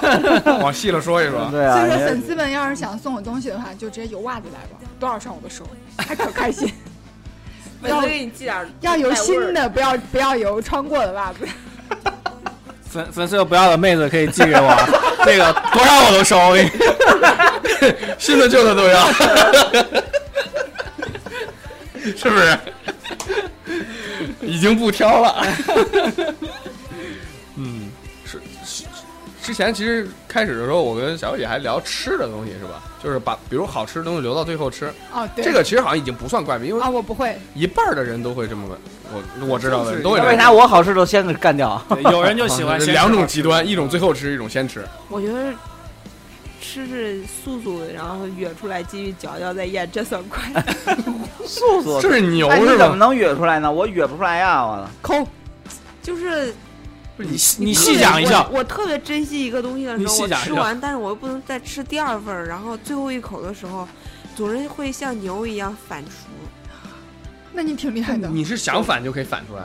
[0.60, 1.50] 往细了说一说。
[1.50, 5.66] 对啊，所以说粉丝们要是想送我东西的话，就直接邮袜子来吧，多少双我都收，
[5.98, 6.72] 还可开心。
[7.82, 11.48] 粉丝给你寄点要邮带味儿新的，不要不要邮穿过的袜子。
[12.90, 14.76] 粉粉丝有不要的妹子可以寄给我，
[15.26, 16.38] 这个多少我都收。
[16.38, 16.70] 我给你
[18.18, 19.08] 新的旧的都要，
[22.16, 22.58] 是不是？
[24.42, 25.46] 已经不挑了。
[29.58, 32.84] 前其实开始的时候，我跟小姐还聊吃的东西，是吧？
[33.04, 38.78] 就是把比如好吃的东西留到最后吃，哦，对，这个其实好像已经不算怪病，因为啊，我不会，一半的人都会这么问。
[39.12, 41.82] 我我知道的都会为啥我好吃都先给干掉？
[42.12, 44.86] 有人就喜欢 两种极端，一种最后吃，一种先吃。
[45.10, 45.52] 我觉得
[46.62, 50.64] 吃是素素，然后哕出来继续嚼嚼再咽，这算快。
[51.46, 52.84] 素素这是牛哎，你是吧？
[52.84, 53.72] 怎么能哕出来呢？
[53.72, 54.64] 我哕不出来呀！
[54.64, 55.26] 我抠，
[56.04, 56.54] 就是
[57.18, 63.88] 不是你你你细讲一下我，我特别珍惜一个东西的时候，我你细讲吃完，但是我又不能再吃第二份儿，然后最后一口的时候，
[64.36, 66.08] 总是会像牛一样反刍。
[67.52, 68.28] 那你挺厉害的。
[68.28, 69.64] 你是想反就可以反出来。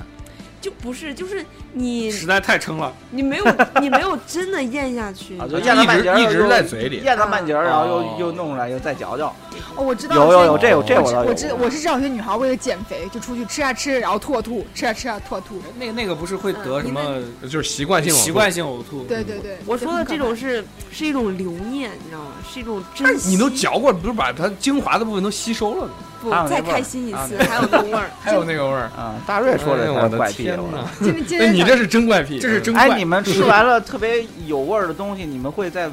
[0.62, 2.90] 就不是，就是你实在太撑了。
[3.10, 3.44] 你没有
[3.82, 9.34] 你没有真的咽下去啊，就咽到半截一直在嘴里咽到半截儿，然后哦又又弄出来，又再嚼嚼。
[9.76, 11.28] 哦，我知道有有有，这这有这我知我倒有。
[11.30, 15.60] 我知我是知道有些女孩为了减肥就出去吃啊吃，然后吐啊吐，吃啊吃啊吐啊吐。
[15.78, 19.04] 那个那个不是会得嗯什么就是习惯性呕吐习惯性呕吐？
[19.04, 22.32] 对对对，我说的这种是是是一种留念，你知道吗？
[22.52, 25.92] 是一种珍你都嚼过，不是把它精华的部分都吸收了吗？
[26.22, 28.08] 不再开心一啊次，还有那味儿。
[28.20, 28.82] 还有那个味儿。
[28.96, 30.88] 啊，大瑞说这哎呦我的怪癖天我哪！
[31.00, 35.90] 今今那天你这是真怪癖，这是真哎，怪你们吃完了特别有味儿的东西，你们会再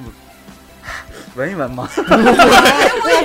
[1.39, 1.87] 闻一闻吗？
[1.95, 2.01] 我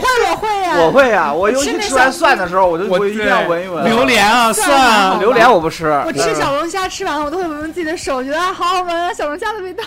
[0.00, 3.84] 会我会呀，我会呀，我尤其吃完蒜的时候，我就我会一定要闻一闻。
[3.84, 9.82] 榴莲啊，蒜啊，榴莲我不吃，我吃小龙虾吃完了，我都会闻闻自己的手，觉得啊好好闻啊，小龙虾的味道。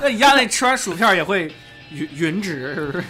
[0.00, 1.52] 那一样，那吃完薯片也会
[1.94, 3.04] 吮吮指，是不是？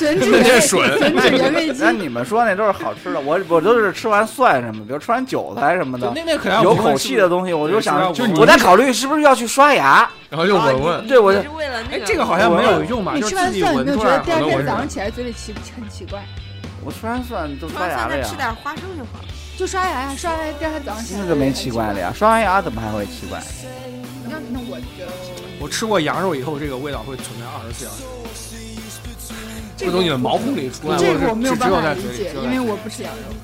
[0.00, 1.92] 吮指那。
[1.92, 10.08] 你们说那都是好吃的，我我都是吃完蒜什么，比如吃完韭菜什么的，那那可能有口气的东西，我就想，我在考虑是不是要去刷牙。
[10.30, 11.06] 然后又闻闻。
[11.06, 13.12] 对我你是为了那哎个，，这个好像没有用吧？
[13.14, 16.22] 你吃完蒜，你没有闻出来觉得第二天早上起来嘴里奇很奇怪？
[16.84, 19.24] 我吃完蒜都刷牙了呀吃，点花生就好了。
[19.56, 23.40] 就刷牙呀，刷牙第二天早上起来那个没奇怪的呀，刷完牙怎么还会奇怪？
[24.30, 25.10] 那那我觉得
[25.60, 28.02] 我吃过羊肉以后，这个味道会存在二十四小时。
[29.76, 31.02] 这东西的毛孔里出来了。
[31.02, 33.34] 这个我没有办只有在法理解因为我不吃羊肉。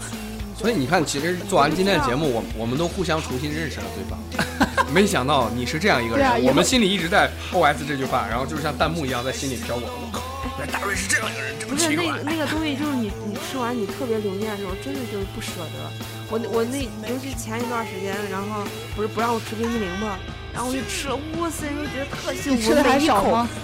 [0.57, 4.19] 所以你看，其实做完今天的节目，我我们都互相重新认识了对方。
[4.95, 9.89] 没想到你是这样一个人，啊我们心里一直在 OS 这句话，然后就是像弹幕一样在心里飘过。
[9.91, 10.23] 我靠，
[10.59, 12.31] 原来大瑞是这样一个人，真不是奇怪那。
[12.31, 15.91] 那个东西，就是你你吃完你特别留念的时候，真的就是不舍得。
[16.31, 16.79] 我那我那
[17.11, 18.63] 尤其前一段时间，然后
[18.95, 20.17] 不是不让我吃冰淇淋嘛，
[20.55, 22.63] 然后我就吃了，哇塞，就觉得特幸福。
[22.63, 23.47] 吃的还每一口少吗？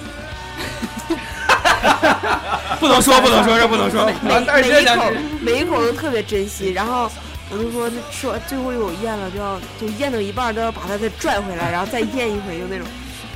[2.80, 4.10] 不能说，不能说，这不能说。
[4.20, 7.08] 每每一口每一口都特别珍惜，然后
[7.50, 12.84] 我就说，那吃完最后有咽了，就要就咽到一半都要把它再拽回来，然后再咽一回，就那种。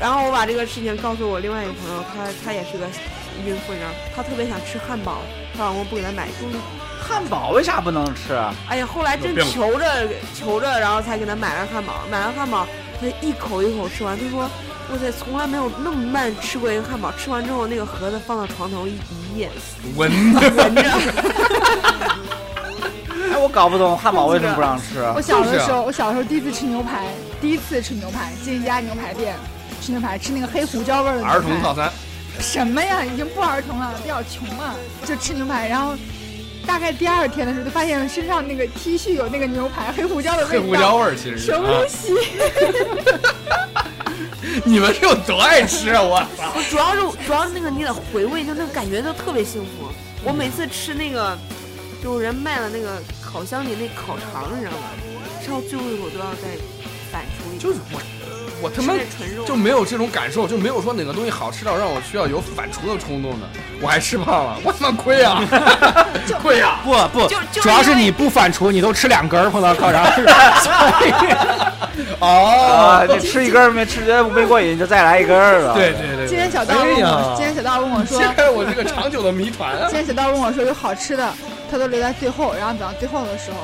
[0.01, 2.87] 然后我把这个事情告诉我另外一个朋友，他他也是个
[3.47, 5.23] 孕妇，你知道，他特别想吃汉堡，
[5.57, 6.55] 她老公不给她买，终于，
[7.01, 8.53] 汉堡为啥不能吃啊？
[8.69, 12.67] 哎呀，后来真求着求着，然后才给她买了汉堡，买了汉堡，
[13.01, 14.49] 她一口一口吃完，他说。
[14.93, 17.11] 哇塞，从来没有那么慢吃过一个汉堡。
[17.13, 19.49] 吃完之后，那个盒子放到床头一一夜，
[19.97, 20.83] 闻闻着。
[23.33, 25.01] 哎，我搞不懂汉堡为什么不让吃。
[25.17, 27.07] 我小的时候，我小的时候第一次吃牛排，
[27.41, 29.35] 第一次吃牛排，进一家牛排店
[29.81, 31.25] 吃牛排，吃那个黑胡椒味儿的。
[31.25, 31.91] 儿童套餐，
[32.39, 33.03] 什么呀？
[33.03, 34.75] 已经不儿童了，比较穷了，
[35.07, 35.67] 就吃牛排。
[35.67, 35.95] 然后
[36.67, 40.51] 大概第二天的时候，就发现身上那个 T 恤有那个牛排黑胡椒的味道。
[40.51, 41.89] 黑胡椒味儿其实是什么啊东。
[41.89, 42.15] 西？
[44.65, 46.01] 你们是有多爱吃啊！
[46.03, 46.53] 我操！
[46.55, 49.91] 我主要是主要是那个你得回味，就那个感觉就特别幸福。
[50.23, 51.37] 我每次吃那个，
[52.03, 54.89] 就人卖了那个烤箱里那烤肠，你知道吗？
[55.43, 56.57] 吃到最后一口都要再
[57.11, 57.61] 反刍一口。
[57.61, 58.01] 就是我，
[58.65, 58.95] 我他妈
[59.47, 63.47] 就没有这种感受，就没有说哪个东西好吃到让我需要有反刍的冲动的。
[63.79, 65.43] 我还吃胖了，我他妈亏啊！
[66.41, 66.81] 亏啊！
[66.83, 67.29] 不不
[67.61, 70.03] 主要是你不反刍，你都吃两根儿碰到烤肠，
[72.21, 75.75] 哦啊，，你吃一根没吃觉得没过瘾，就再来一根儿了。
[75.75, 76.27] 对对对。
[76.27, 76.75] 今天小道
[77.37, 79.99] 今天小道问我说，揭开我这个长久的谜团啊今！
[79.99, 81.31] 天小道问我说有好吃的，
[81.71, 83.59] 他都留在最后，然后等到最后的时候，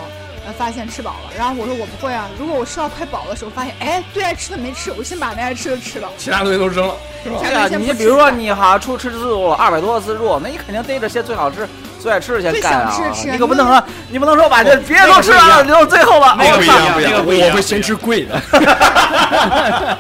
[0.47, 1.33] 呃，发现吃饱了。
[1.37, 6.09] 然后我说我不会啊，如果我吃到快饱的时候，发现哎最爱吃的没吃，我先把那爱吃的吃了。
[6.17, 7.69] 其他东西都扔了，是吧？
[7.69, 13.31] 你比如说你好出吃自助二百多个自助，那你肯定逮着些最好吃、最爱吃的先干啊想吃的吃！
[13.31, 16.37] 你可不能说，你不能说把这别的都吃完了，留到最后吧。
[16.39, 18.41] 那个不一样，不一样，那个不一样我会先吃贵的。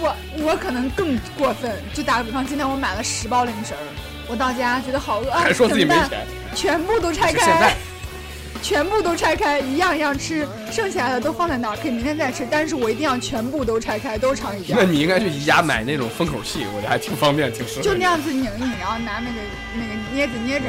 [0.00, 3.80] 我我可能更过分，就打个比方，今天我买了十包零食儿，
[4.28, 7.76] 我到家觉得好饿，啊还说自己没怎么办钱，全部都拆开现在开，
[8.62, 12.46] 全部都拆开，一样一样吃，剩下的都放在那儿，可以明天再吃。
[12.48, 14.84] 但是我一定要全部都拆开，都尝一遍那。
[14.84, 17.82] 你应该去宜家买那种封口器，我觉得还挺方便，挺适合。
[17.82, 19.40] 就那样子拧一拧，然后拿那个
[19.74, 20.66] 那个镊子捏着。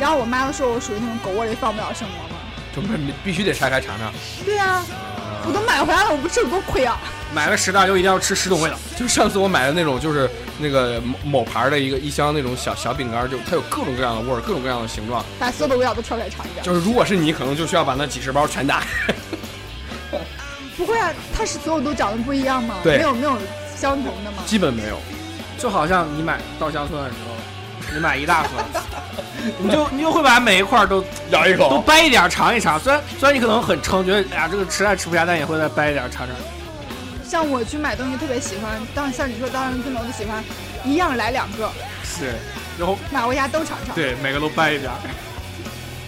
[0.00, 2.36] 然后我妈都说我属于那种狗窝里放不了生馍嘛。
[2.74, 2.80] 就
[3.22, 4.10] 必须得拆开尝尝。
[4.46, 4.82] 对啊，
[5.46, 6.98] 我都买回来了，我不吃有多亏啊！
[7.34, 8.76] 买了十袋就一定要吃十种味道。
[8.96, 10.28] 就上次我买的那种，就是
[10.58, 15.24] 那个某某牌的一个一箱那种小小饼干，就它有各种各样的味儿，各种各样的形状。
[15.38, 16.64] 把所有的味道都挑出来尝一遍。
[16.64, 19.14] 就是如果是你，可能就需要把那几十包全打开。
[20.76, 22.76] 不会啊，它是所有都长得不一样吗？
[22.82, 23.36] 对没有没有
[23.76, 24.42] 相同的吗？
[24.46, 24.98] 基本没有。
[25.58, 27.31] 就好像你买稻香村的时候，
[27.92, 28.48] 你买一大盒，
[29.58, 32.78] 你就你就会把每一块都都咬一口，都掰一点尝一尝。
[32.78, 36.36] 虽然虽然你可能很撑，觉得哎呀这个实在吃不下，但也会再掰一点尝尝。
[37.28, 40.44] 像我去买东西特别喜欢，当像你说当然村我就喜欢
[40.84, 41.70] 一样来两个，
[42.04, 42.34] 是，
[42.78, 43.94] 然后买回家都尝尝。
[43.94, 44.90] 对每个都掰一点。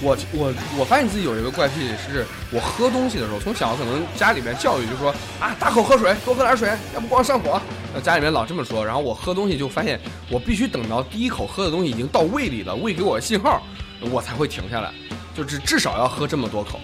[0.03, 7.61] 我我我发现自己有一个怪癖，是我喝东西的时候，从小可能家里面教育就说啊，大口喝水，多喝点水，要不光上火。
[7.95, 13.63] 那家里面老这么说，然后我喝东西就发现，我必须等到第一口喝的东西已经到胃里了，胃给我信号，
[14.11, 14.93] 我才会停下来，
[15.33, 16.81] 就至至少要喝这么多口，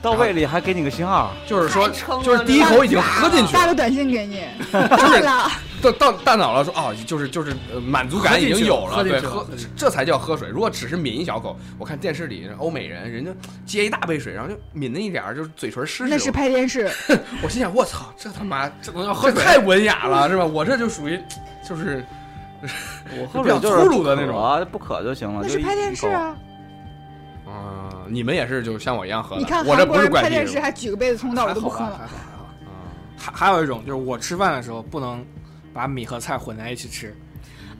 [0.00, 1.86] 到胃里还给你个信号，就是说
[2.22, 4.42] 就是第一口已经喝进去了，发个短信给你，
[4.72, 10.48] 就是了，到到大脑了说哦，就是就是呃满足感已经有了，对，喝这才叫喝水。
[10.48, 13.30] 如果只是抿一小口，我看电视里欧美人人家
[13.66, 16.30] 接一大杯水，然后就抿那一点儿，就是嘴唇湿那是。
[16.32, 16.90] 拍电视，
[17.42, 20.44] 我心想，我操，这他妈这能叫喝太文雅了，是吧？
[20.44, 21.20] 我这就属于
[21.68, 22.02] 就是
[23.20, 24.34] 我喝比较水就是粗鲁的那种
[24.70, 25.40] 不渴不渴就行了。
[25.42, 26.06] 那就是拍电视。
[26.08, 26.36] 啊。
[27.44, 30.58] 啊、你们也是就像我一样喝的，你看我这不是拍电视。
[30.58, 32.06] 还举个杯子冲到我都不喝了还好还。
[32.06, 32.48] 好还好。
[33.18, 35.22] 还还有一种就是我吃饭的时候不能
[35.72, 37.14] 把米和菜混在一起吃，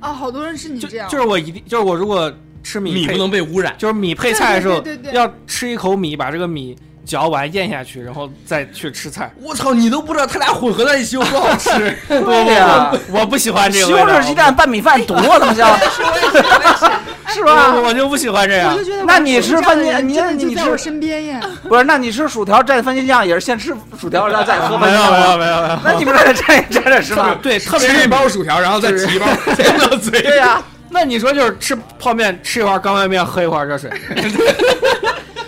[0.01, 5.17] 啊，好多人是你就这样，就是我一定就是我如果吃米米不能被污染，就是米配菜的时候对对对对对。
[5.17, 9.33] 要吃一口米，把这个米嚼完咽下去，然后再去吃菜。
[9.43, 11.71] 我操，你都不知道他俩混合在一起有多好吃。
[12.09, 13.93] 对呀，我不喜欢这个西。
[13.93, 17.43] 红柿鸡蛋拌米饭多他妈香， 是我也是，我也是。
[17.45, 17.75] 吧？
[17.75, 18.85] 我我就不喜欢这样我就。
[18.85, 21.41] 觉得那你吃番茄你你我身边呀。
[21.69, 25.37] 不是，那你吃薯条蘸番茄酱也是先吃薯条，然后再喝番没有没有茄酱吗？
[25.39, 25.79] 没有没有。
[25.85, 27.35] 那你们这蘸蘸着吃吗？
[27.43, 30.29] 对，特别是一包薯条，然后再挤一包塞到嘴里。
[30.29, 33.91] 对呀，那你说就是吃泡面，吃一块干拌面，喝一块热水，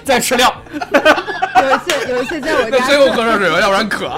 [0.04, 0.54] 再吃料。
[0.70, 4.12] 有一次，有一次在我家最后喝热水吧，要不然渴。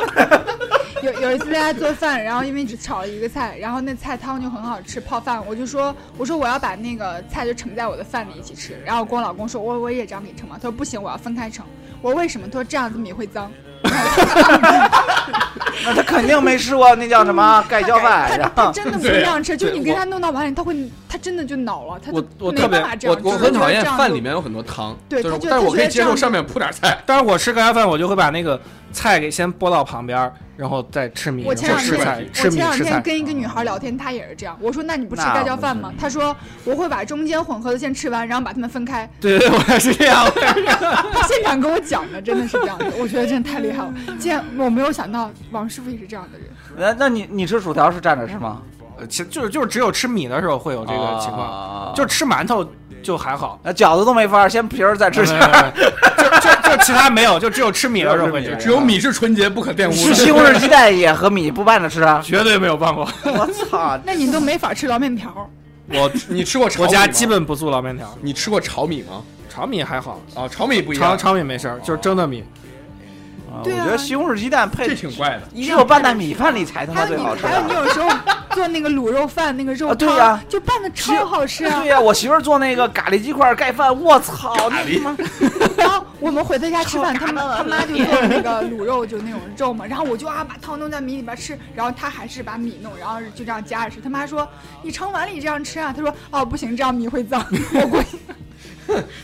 [1.03, 10.57] 有有一次在家做饭，然后因为只炒了一个菜，然后那菜汤就很好吃，泡饭，我就说我说我要把那个菜就盛在我的饭里一起吃，然后我跟我老公说，我我也这样给你盛嘛？
[10.57, 11.65] 他说不行，我要分开盛。
[12.03, 12.47] 我说为什么？
[12.49, 13.53] 他说这样子米会脏。
[15.85, 20.75] 那他肯定没吃过那叫什么盖浇饭，他然后他真的不对这样吃，就你给他弄到碗里，他会
[21.09, 22.81] 他真的就恼了，他我我特别。
[23.05, 26.99] 我我很讨厌饭里面有很多汤，就是对但是我可以接受上面铺点菜。
[27.07, 32.79] 但是我吃盖浇饭，我就会把那个菜给先拨到旁边儿，然后再吃米，我前两天菜，吃我前两。
[32.79, 34.57] 天跟一个女孩聊天，她也是这样。
[34.61, 35.93] 我说那你不吃盖浇饭吗？
[36.01, 39.09] 她说我会把中间混合的先吃完，然后把它们分开。
[39.21, 40.25] 对对对，我也是这样。
[41.13, 43.93] 她现场跟我讲的，真的是这样的，我觉得真的太厉害了。
[44.19, 46.49] 竟然我没有想到王师傅也是这样的人。
[46.77, 48.63] 那那你你吃薯条是站着吃吗？
[48.99, 52.67] 呃其就是就是只有吃米的时候会有这个情况，况就吃馒头
[53.03, 53.61] 就还好。
[53.63, 55.71] 那饺子都没法，先皮儿再吃没馅儿。
[56.17, 58.59] 就就就其他没有，就只有吃米的时候会这样。
[58.59, 60.15] 只有米是纯洁不可玷污吃。
[60.15, 62.21] 西红柿鸡蛋也和米不拌着吃啊！
[62.25, 63.09] 绝对没有拌过。
[63.25, 63.99] 我操！
[64.05, 65.51] 那你都没法吃捞面条。
[65.89, 69.23] 我你吃过炒我米吗家基本不做捞面条，你吃过炒米吗？
[69.49, 72.45] 炒米还好，啊，炒米不一炒样，炒米没事儿，就是蒸的米。
[72.63, 72.66] 对
[73.57, 75.43] 啊我觉得西红柿鸡蛋配这挺怪的。
[75.55, 77.85] 只有拌在米饭里才他妈还有你，最好吃还有你啊！
[77.85, 78.09] 有时候
[78.55, 81.89] 做那个卤肉饭，那个肉啊对汤、呀就拌的超好吃啊对。
[81.89, 84.55] 呀，我媳妇儿做那个咖喱鸡块盖饭，我操！
[84.71, 85.17] 那他妈
[85.77, 89.85] 然后我们回他家吃饭，他妈他妈就做那个卤肉，就那种肉嘛。
[89.87, 94.01] 然后我就啊把汤弄在米里边吃，然后他还是把米弄，然后就这样夹着吃。
[94.01, 94.49] 他妈说
[94.83, 95.93] 你盛碗里这样吃啊？
[95.97, 97.45] 他说哦不行，这样米会脏。
[97.75, 98.19] 我估计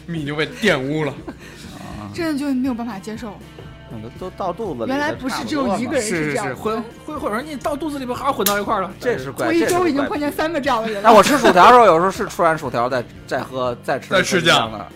[0.07, 1.15] 米就被玷污了。
[2.13, 3.35] 真的就没有办法接受。
[4.19, 4.97] 都到肚子里了。
[4.97, 6.55] 原来不是只有一个人是是是，这样的。
[6.55, 8.91] 混混混说，你到肚子里边还是混到一块了。
[9.01, 9.49] 这是怪。
[9.49, 11.09] 我一周已经碰见三个这样的人了。
[11.09, 14.87] 那我吃薯条的时候，有时候是吃完薯条再再喝再吃再吃酱的。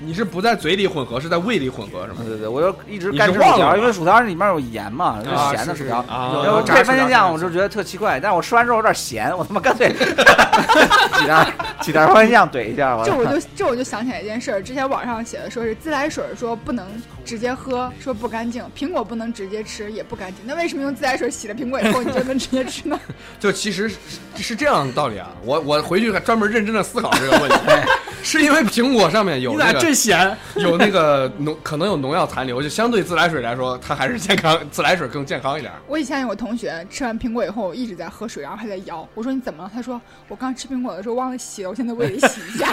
[0.00, 2.28] 你是不在嘴里混合，是在胃里混合是吗对？
[2.28, 5.98] 对对，我就一直干吃薯条，因为薯条里面有盐嘛，就咸的薯条。
[6.08, 9.92] 啊有然后配番茄酱，我就觉得特奇怪，但是我吃完之后有点咸，我他妈干脆
[11.18, 11.46] 挤点
[11.80, 12.96] 挤点番茄酱怼一下。
[12.96, 16.86] 我这我就这我就想起来一件事儿，之前网上写的说是自来水说不能
[17.24, 20.36] 直接喝，说不干净；苹果不能直接吃，也不干净。
[20.44, 22.98] 那为什么用自来水洗了苹果以后你就能直接吃呢？
[23.40, 23.96] 就其实是
[24.36, 25.28] 是这样的道理啊。
[25.44, 27.56] 我我回去还专门认真的思考这个问题，
[28.24, 30.36] 是因为苹果上面有你咋那个真咸？
[30.56, 35.72] 有那个农可能有农药残留，就相对自来水来说，它还是健康， 自来水更健康一点。
[35.86, 39.06] 我以前有个同学吃完苹果以后一直在喝水，然后还在摇。
[39.14, 39.70] 我说你怎么了？
[39.72, 42.66] 他说我刚吃苹果的时候忘了洗了，我现在胃里洗一下。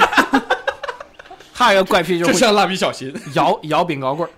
[1.53, 4.31] 还有一个怪癖就是就像蜡笔小新，摇摇饼糕棍儿，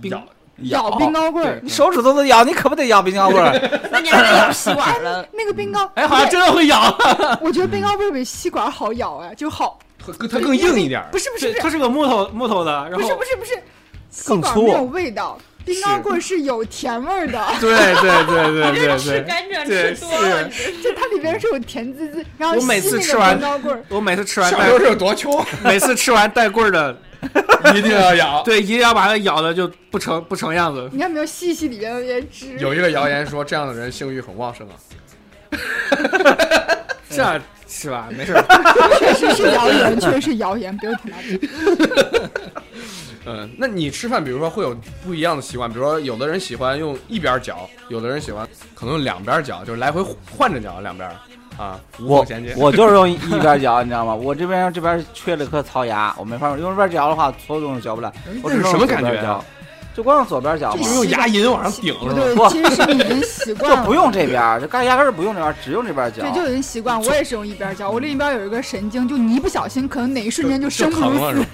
[0.00, 3.80] 饼咬咬冰糕棍儿，你手指头都咬，你可不得咬冰糕棍儿？
[3.92, 5.26] 那你还得咬吸管了。
[5.34, 6.96] 那个冰糕，哎，好像真的会咬。
[7.42, 9.78] 我觉得冰糕棍儿比吸管好咬哎，就好。
[10.12, 11.02] 它它更硬一点。
[11.10, 13.58] 不是不是，不是它是个木头木头的，然后不是后不是不是，
[14.26, 17.44] 更粗有味道，冰糕棍儿是有甜味儿的。
[17.60, 19.22] 对对对对对吃对。
[19.22, 20.44] 甘蔗对吃多了，
[20.82, 26.96] 就它里边是有甜滋滋，然后我每次吃完冰糕棍儿，我每次吃完带小时候是有多穷， 每次吃完带棍儿的，
[27.74, 28.42] 一定要咬。
[28.42, 30.88] 对，一定要把它咬的就不成不成样子。
[30.92, 32.56] 你看没有细细里边的那些汁。
[32.58, 34.74] 有一个谣言说，这样的人性欲很旺盛啊。
[37.08, 37.22] 这
[37.86, 38.08] 是吧？
[38.10, 38.34] 没事，
[38.98, 42.30] 确实是谣言，确实是谣言，不用听他讲。
[43.28, 50.04] 嗯，那你吃饭，比如说会有不一样的习惯，比如说有的人喜欢用一边嚼，有的人喜欢可能用两边嚼，就是来回
[50.36, 51.08] 换着嚼两边
[51.56, 52.54] 啊，无我缝衔接。
[52.56, 54.14] 我就是用一边嚼，你知道吗？
[54.14, 56.58] 我这边这边缺了颗槽牙，我没法用。
[56.58, 58.12] 用这边嚼的话，所有东西嚼不来。
[58.42, 59.40] 我是什么感觉？
[59.96, 62.50] 就光用左边嚼嘛这，就用牙龈往上顶是吧？
[62.50, 63.76] 对，其实是你已经习惯了。
[63.80, 66.32] 就不用这边儿，就刚压根儿不用这边儿，只用这边儿嚼对，。
[66.32, 67.02] 就已经习惯。
[67.02, 71.46] 我也是用一边嚼，我另一边有一个神经，就你一不小心，可能哪一瞬间就生不如死了是吧，？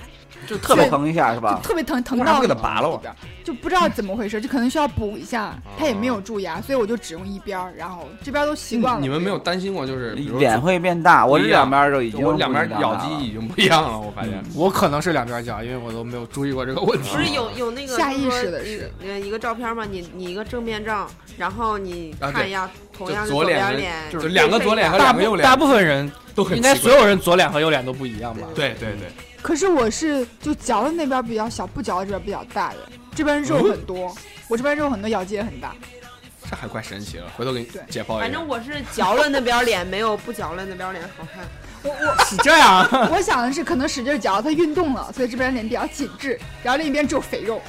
[0.47, 1.69] 就特别疼一下是吧就？
[1.69, 3.15] 特别疼，疼到你它拔了啊里边，
[3.45, 5.55] 就不知道怎么回事，就可能需要补一下。
[5.79, 9.01] 他也没有蛀牙，所以我就只用一边儿，然后这边儿都习惯了。
[9.01, 14.43] 你们没有担心过，就是脸会变大，我这两边儿就已经我两边不一样了咬肌已经不一样了，我发现。
[14.55, 17.23] 我可能是两边嚼，因为我都没有注意过这个问题不。
[17.23, 19.85] 是有有那个下意识的是呃一个照片吗？
[19.91, 22.71] 你你一个正面照，然后你看一下，
[23.07, 28.47] 同就样是左脸就两个左脸和大两个右脸部大部分人都很应该所有人左脸和右脸都不一样吧？
[28.55, 29.11] 对对对，
[29.43, 32.77] 可是我是就嚼的那边比较小，不嚼的这边比较大的，
[33.15, 34.15] 这边肉很多，
[34.49, 35.75] 我这边肉很多，咬肌也很大。
[36.51, 38.21] 这还怪神奇了，回头给你解剖一下。
[38.21, 41.45] 反正我是嚼了那边脸，没有不嚼了那边脸好看。
[41.83, 47.61] 我我 是这样， 我想的是，可能使劲嚼，它运动了，所以这边脸比较紧致，然后另一边只有肥肉，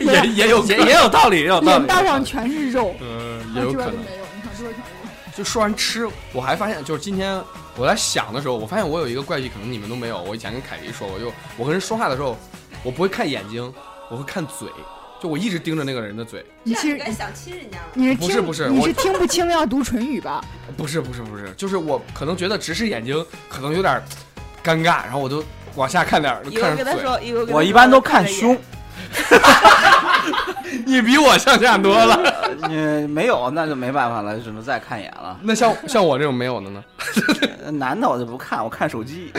[0.00, 1.66] 也也有也也有道理，也有道理。
[1.66, 3.27] 脸蛋上全是肉，嗯，
[3.58, 3.90] 也有可能。
[3.90, 4.24] 这边就没有。
[4.34, 4.88] 你看这边全是。
[5.36, 7.40] 就说完吃，我还发现，就是今天
[7.76, 10.20] 我在想的时候，我发现我有一个怪癖，可能你们都没有。
[10.20, 12.36] 我以前跟凯迪说过，就我跟人说话的时候，
[12.82, 13.72] 我不会看眼睛，
[14.10, 14.68] 我会看嘴，
[15.22, 16.44] 就我一直盯着那个人的嘴。
[16.64, 17.84] 你其实想亲人家了。
[17.94, 20.44] 你是不是不是你是听不清要读唇语吧？
[20.76, 24.02] 不是不是不是，就是我可能觉得直视眼睛可能有点
[24.64, 25.44] 尴尬，然后我就
[25.76, 26.62] 往下看点儿，看着嘴。
[26.64, 28.58] 儿跟他说，一会儿跟他说我一般都看胸，
[30.84, 32.34] 你比我向下多了。
[32.68, 35.38] 你没有那就没办法了，只能再看一眼了。
[35.42, 36.84] 那像像我这种没有的呢？
[37.72, 39.32] 男的我就不看，我看手机。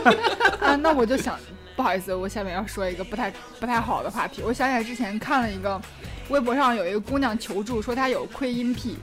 [0.60, 1.38] 啊，那我就想，
[1.76, 4.42] 不好意思，我下面要说一个不太不太好的话题。
[4.44, 5.80] 我想起来之前看了一个
[6.28, 8.96] 微博上有一个姑娘求助，说她有窥阴癖，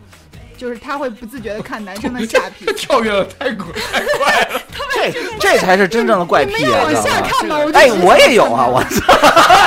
[0.58, 2.66] 就是他会不自觉的看男生的下体。
[2.78, 4.62] 跳跃的太快太快了。
[4.96, 6.84] 这这才是真正的怪癖啊！
[6.84, 7.20] 往下？
[7.22, 7.58] 看吗？
[7.74, 9.14] 哎，我也有啊，我操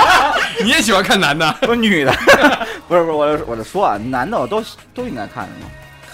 [0.65, 1.55] 你也喜欢看男的？
[1.69, 2.13] 我女的，
[2.89, 4.65] 不是不是，我我就说啊，男的我都
[4.95, 5.67] 都应该看的嘛。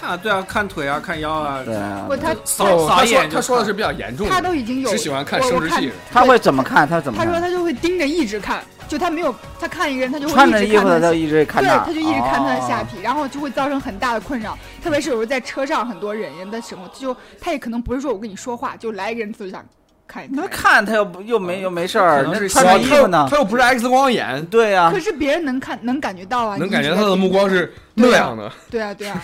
[0.02, 5.92] 看对啊，看腿啊，看腰啊，对啊不，，他扫哦他说扫一眼他说的是比较严重的，他都已经有只喜欢看我我看生殖器。
[6.12, 6.88] 他会怎么看？
[6.88, 7.40] 他怎么他说？
[7.40, 11.16] 他就会盯着一直看，就他没有他看一个人，他就会穿一着衣服的他直看他的。
[11.16, 12.86] 一直看对，他就一直看他的下哦。
[12.90, 14.58] 体，然后就会造成很大的困扰。
[14.82, 19.64] 特别是有时候在车上很多人人的时候，就他也可能不是说我跟你说话，就来一个人就想
[20.08, 20.50] 看一那看。
[20.50, 23.36] 看他又不又没又没事儿，那是那穿着衣服呢他？
[23.36, 28.50] 又不是 X 光眼，对呀可，是别人能看能感觉到啊，能感觉他的目光是那样的。
[28.68, 29.22] 对啊对啊。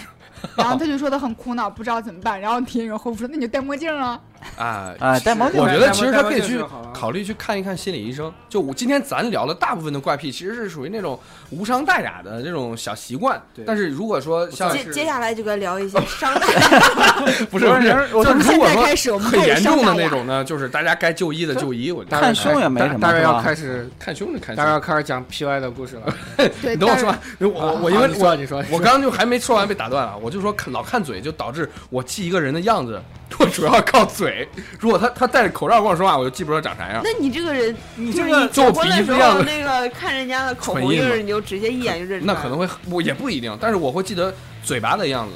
[0.57, 2.41] 然后他就说他很苦恼，不知道怎么办。
[2.41, 4.21] 然后体验员回复说：“那你就戴墨镜啊。
[4.57, 6.61] 啊，啊，戴我觉得其实他可以去
[6.93, 8.33] 考虑去看一看心理医生。
[8.49, 11.19] 就我今天咱聊的大部分的怪癖，其实是属于那种
[11.51, 13.65] 无伤大雅的这种小习惯对。
[13.65, 16.49] 但是如果说像接接下来就该聊一些伤感。
[17.51, 21.93] 不是不是， 我就是如果说开始我们很严重的那种呢，就是大家该就医的就医。
[21.93, 24.81] 我看胸也没什么大概要开始，看胸的看大概要。
[24.81, 26.15] 开始讲 PY 的故事了。
[26.63, 32.99] ”，你等我说完，我我我因为我说你说，我刚刚就还没说完被打断了，我就说看老看嘴就导致我记一个人的样子，
[33.39, 34.49] 我主要靠嘴。
[34.79, 37.01] 如果他他戴着口罩跟我说话，我就记不住他长啥样。
[37.03, 42.35] 那你这个人，你就是你就我结婚的时鼻子样子，候那个看人家的口红印你就直接一眼就认出来。
[42.35, 44.33] 那可能会我也不一定，但是我会记得
[44.63, 45.35] 嘴巴的样子，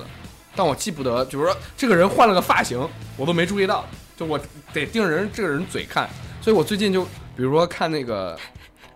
[0.55, 3.87] 但我记不得，就是说这个人换了个发型，我都没注意到，
[4.17, 4.41] 就我
[4.73, 6.09] 得盯着人这个人嘴看，
[6.41, 7.05] 所以我最近就
[7.37, 8.39] 比如说看那个。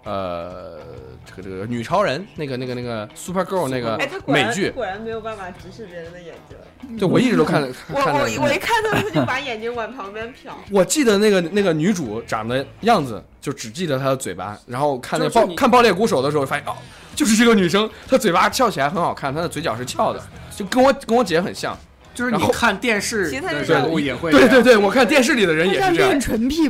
[0.09, 1.06] 呃，这
[1.43, 6.57] 个这个女超人，那个那个那个 Super Girl 那个哎，他果然美剧，果然没有办法直视别人的眼睛。
[6.99, 10.53] 就我一直都看我我我一看到他就把眼睛往旁边瞟。
[10.71, 14.57] 我记得那个那个女主长的样子，就只记得她的嘴巴。
[14.67, 16.77] 然后看那个爆看爆裂鼓手的时候，发现哦，
[17.15, 20.23] 就是这个女生，她嘴巴翘起来很好看，她的嘴角是翘的，
[20.55, 21.77] 就跟我跟我姐很像。
[22.17, 26.19] 就是你看电视的时候也会对对对，我看电视里的人也是这样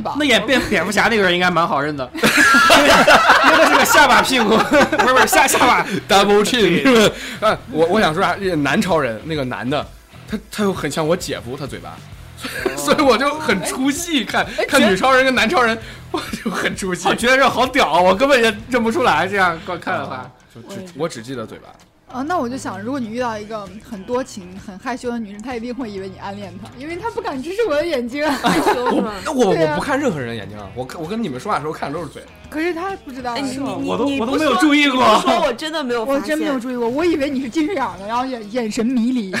[0.01, 0.15] 吧？
[0.19, 2.19] 那演变 蝙蝠侠那个人应该蛮好认的， 因
[2.83, 2.89] 为
[3.53, 7.47] 因为是个下巴屁股，不是不是下下巴， Double chin 是吧？
[7.47, 8.35] 啊，我我想说啥？
[8.35, 9.87] 这个男超人那个男的，
[10.29, 11.97] 他他又很像我姐夫，他嘴巴。
[12.75, 15.75] 所以我就很出戏，看看女超人跟男超人，
[16.11, 17.15] 我就很出戏我。
[17.15, 19.25] 觉得这好屌，啊我根本也认不出来。
[19.27, 21.69] 这样观看的话，就只我只记得嘴巴。
[22.11, 28.25] 啊，那我就想，如果你遇到一个很多情、很害羞的女生，她一定会以为你暗恋她，因为她不敢直视我的眼睛。
[28.29, 29.13] 害羞是吧？
[29.25, 32.23] 那我我不看任何人眼睛啊，我看我跟你们说话的时候看的都是嘴。
[32.49, 36.05] 可是她不知道你你我都你都没有说注意过你不说 我真的没有。
[36.05, 39.35] 我真没有注意过，我以为你是近视眼的，然后眼眼神迷离，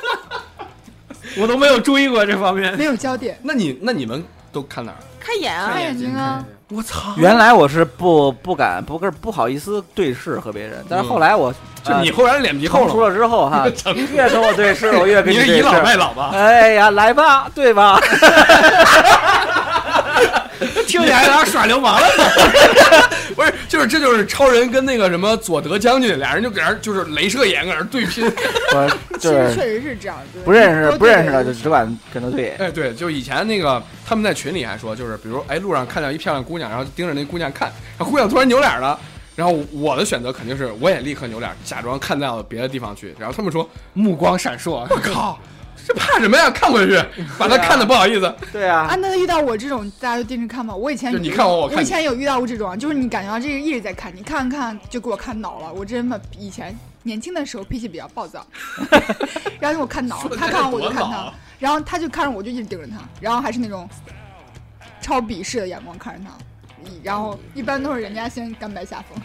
[1.40, 2.76] 我都没有注意过这方面。
[2.76, 3.38] 没有焦点。
[3.42, 4.98] 那你那你们都看哪儿？
[5.24, 5.80] 开眼啊开！
[5.82, 7.14] 眼睛啊，我操！
[7.16, 11.52] 原来我是不不敢不跟不好意思对视和别人，但是后来我
[11.84, 13.66] 就你后来脸皮厚了，之后哈，
[14.12, 15.84] 越跟我对视，我 越跟你是倚老对视。
[15.84, 16.30] 卖老吧？
[16.34, 18.00] 哎呀，来吧，对吧？
[20.86, 22.08] 听起来有点耍流氓了。
[23.36, 28.24] 不是，就是这就是超人跟那个什么佐德将军俩人就搁那就是镭射眼搁那对拼。
[28.74, 32.50] 我其 就是实确实是这样，不认识不认识对的就只管跟他对。
[32.58, 38.98] 哎，对，就以前那个他们在群里还说，就是比如哎路上看到一漂亮姑娘，然后盯着那姑娘看，然后姑娘突然扭脸了。
[39.34, 43.14] 然后我的选择肯定是，我也立刻扭脸，假装看到别的地方去。
[43.18, 45.40] 然后他们说目光闪烁，：“我靠，
[45.86, 46.50] 这怕什么呀？
[46.50, 47.02] 看回去，
[47.38, 48.34] 把他看的不好意思。
[48.52, 50.74] 对啊啊，，那遇到我这种，大家就盯着看吧。
[50.74, 55.72] 我以前就你看我我看我以前有遇到过这种，就是你感觉到这个一直在看，你看看就给我看恼了。
[55.72, 58.46] 我真的以前年轻的时候脾气比较暴躁，
[59.58, 63.88] 然后给我看恼了，他看完我就看他然后他就看着我就一直盯着他，然后还是那种
[65.00, 66.30] 超鄙视的眼光看着他。
[67.00, 69.16] 然后一般都是人家先甘拜下风，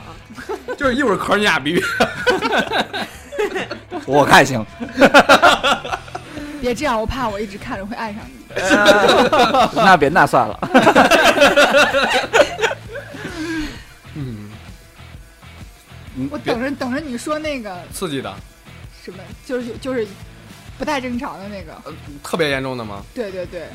[0.77, 1.83] 就是一会儿壳你俩比比。
[4.05, 4.63] 我看行。
[6.61, 8.33] 别这样，我怕我一直看着会爱上你。
[9.75, 10.59] 那别那算了。
[14.15, 14.49] 嗯，
[16.31, 18.33] 我等着等着你说那个刺激的，
[19.03, 20.07] 什么，就是就是
[20.79, 21.79] 不太正常的那个，
[22.23, 23.03] 特别严重的吗？
[23.13, 23.67] 对对对，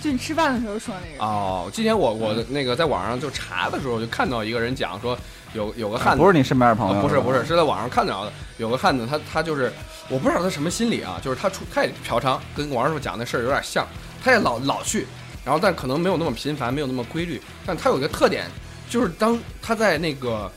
[0.00, 1.24] 就你吃饭的时候说那个。
[1.24, 5.16] 哦，今天我我那个在网上就查的时候，就看到一个人讲说
[5.52, 8.32] 有有个汉子不是你身边的朋友，啊不是不是，是在网上看到的。
[8.56, 9.72] 有个汉子，他他就是
[10.08, 13.86] 我不知道他什么心理啊，就是他出他也嫖娼，跟王师傅讲那事儿有点像，
[14.22, 15.06] 他也老老去，
[15.44, 18.46] 然后但可能没有那么频繁，没有那么规律，但他有一个特点，
[18.88, 20.50] 就是当他在那个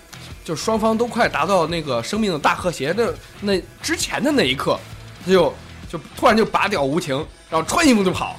[0.43, 4.79] 就双方都快达到那个生命的大和谐的那之前的那一刻，
[5.25, 5.53] 他就
[5.89, 7.15] 就突然就拔掉无情，
[7.49, 8.37] 然后穿衣服就跑。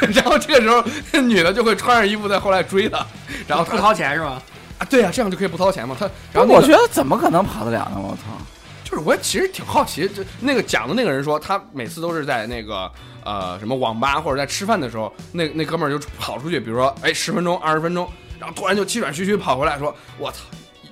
[0.14, 0.82] 然后这个时候，
[1.12, 3.04] 那女的就会穿上衣服在后来追他，
[3.46, 4.40] 然后他不掏钱是吧？
[4.78, 5.96] 啊，对呀、这样就可以不掏钱嘛。
[5.98, 8.00] 他，然后、那个、我觉得怎么可能跑得了呢？
[8.00, 8.22] 我操！
[8.84, 12.90] 就是我其实挺好奇，就那个讲的那个人说，他每次都是在那个
[13.24, 20.38] 呃什么网吧或者在吃饭的时候，那那哥们儿就跑出去，比如说哎十分钟二十分钟，然后突然就气喘吁吁跑回来说，我操，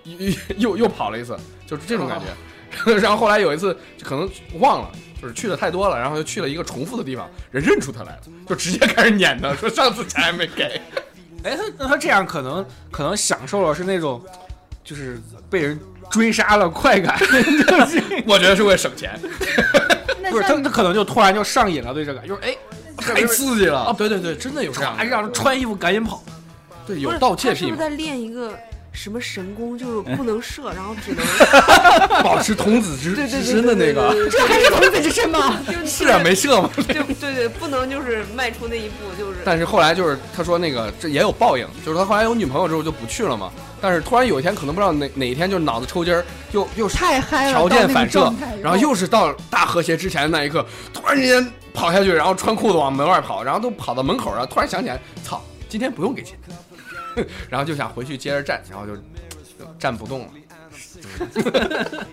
[0.04, 0.16] 又
[0.56, 1.34] 又又跑了一次，
[1.66, 2.26] 就是这种感觉。
[3.00, 4.28] 然后后来有一次可能
[4.60, 4.90] 忘了。
[5.18, 10.78] 就是去的太多了，然后就去了一个重复的地方，人认出他来了，就直接开始撵他，说上次钱还没给。
[11.42, 14.22] 哎，他那他这样可能可能享受了是那种，
[14.84, 15.18] 就是
[15.48, 17.18] 被人追杀了快感，
[18.28, 19.18] 我觉得是为了省钱，
[20.30, 22.54] 不是他他可能就突然就上瘾了对这个，就是哎，
[22.98, 23.94] 太刺激了啊！
[23.96, 26.22] 对对对，真的有这样还让人穿衣服赶紧跑。
[26.86, 28.52] 对有盗窃癖嘛，他是不是在练一个
[28.96, 31.24] 什么神功，就是不能射，然后只能
[32.24, 34.12] 保持童子之之身的那个。
[34.30, 35.60] 这还是童子之身吗？
[35.84, 36.70] 是啊，没射嘛。
[36.74, 43.52] 对对对，不能就是迈出那一步，就是但是后来就是他说那个这也有报应，就是他后来有女朋友之后就不去了嘛。
[43.80, 48.32] 但是突然有一天，可能不知道哪哪一天，就是脑子抽筋儿，又又是太嗨了，条件反射
[48.62, 56.38] 然后又是到大和谐之前的那一刻，突然之间跑下去，然后穿裤子往门外跑，然后都跑到门口了，突然想起来，操，今天不用给钱，
[57.48, 59.02] 然后就想回去接着站，然后就就
[59.78, 60.28] 站不动了。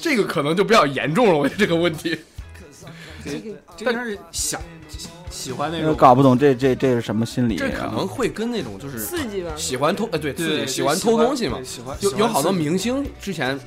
[0.00, 2.18] 这个可能就比较严重了，我觉得这个问题。
[3.76, 4.60] 这个是想
[5.28, 7.56] 喜欢那我种搞不懂这这这是什么心理？
[7.56, 9.50] 啊这可能会跟那种就是刺激吧。
[9.56, 11.64] 喜欢偷，呃，对，喜欢偷东西嘛对。
[11.64, 13.58] 喜欢有有好多明星之前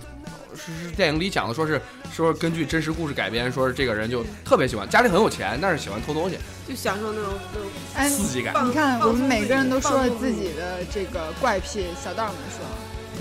[0.60, 1.82] 是是电影里讲的，说是
[2.14, 6.38] 说是根据真实故事改编，说是这个人就特别喜欢，家里很有钱，但是喜欢偷东西，
[6.68, 8.54] 就享受那种那种哎，刺激感。
[8.54, 12.66] 放你看，我们每个人都说了自己的这个怪癖，小道儿们说，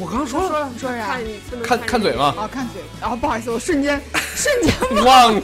[0.00, 1.22] 我刚说说了说啥看？
[1.62, 4.00] 看看嘴吗，啊，看嘴，然后不好意思，我瞬间
[4.34, 5.40] 瞬间忘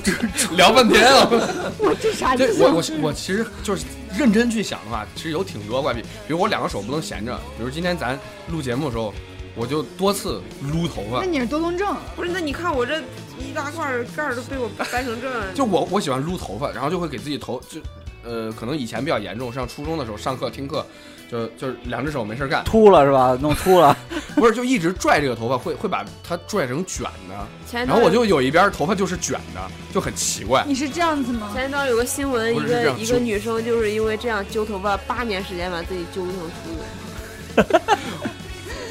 [0.56, 1.28] 聊半天了。
[1.78, 2.46] 我这啥意思？
[2.46, 3.84] 对我我我其实就是
[4.16, 8.18] 认真去想的话，其实有挺多怪癖，比如我两个手不能闲着，比如今天咱
[8.48, 9.12] 录节目的时候，
[9.54, 11.26] 我就多次撸头发那。
[11.26, 12.98] 你是多动症，不是，那你看我这
[13.38, 17.80] 一大块儿盖儿都被我掰成这样，就我我喜欢撸头发，然后就会给自己头就，
[18.22, 20.84] 呃，可能以前比较严重，上初中的时候上课听课，
[21.30, 23.38] 就就是两只手没事干，秃了是吧？
[23.40, 23.96] 弄秃了，
[24.34, 29.60] 不是就一直拽这个头发，会会把它拽成卷的，前然后我就有一边头发就是卷的，
[29.92, 30.64] 就很奇怪。
[30.66, 31.50] 你是这样子吗？
[31.54, 37.80] 前一段有个新闻，一个一个女生就是因为这样揪头发，八年时间把自己揪成秃子。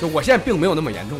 [0.03, 1.17] 就我现在并没有那么严重，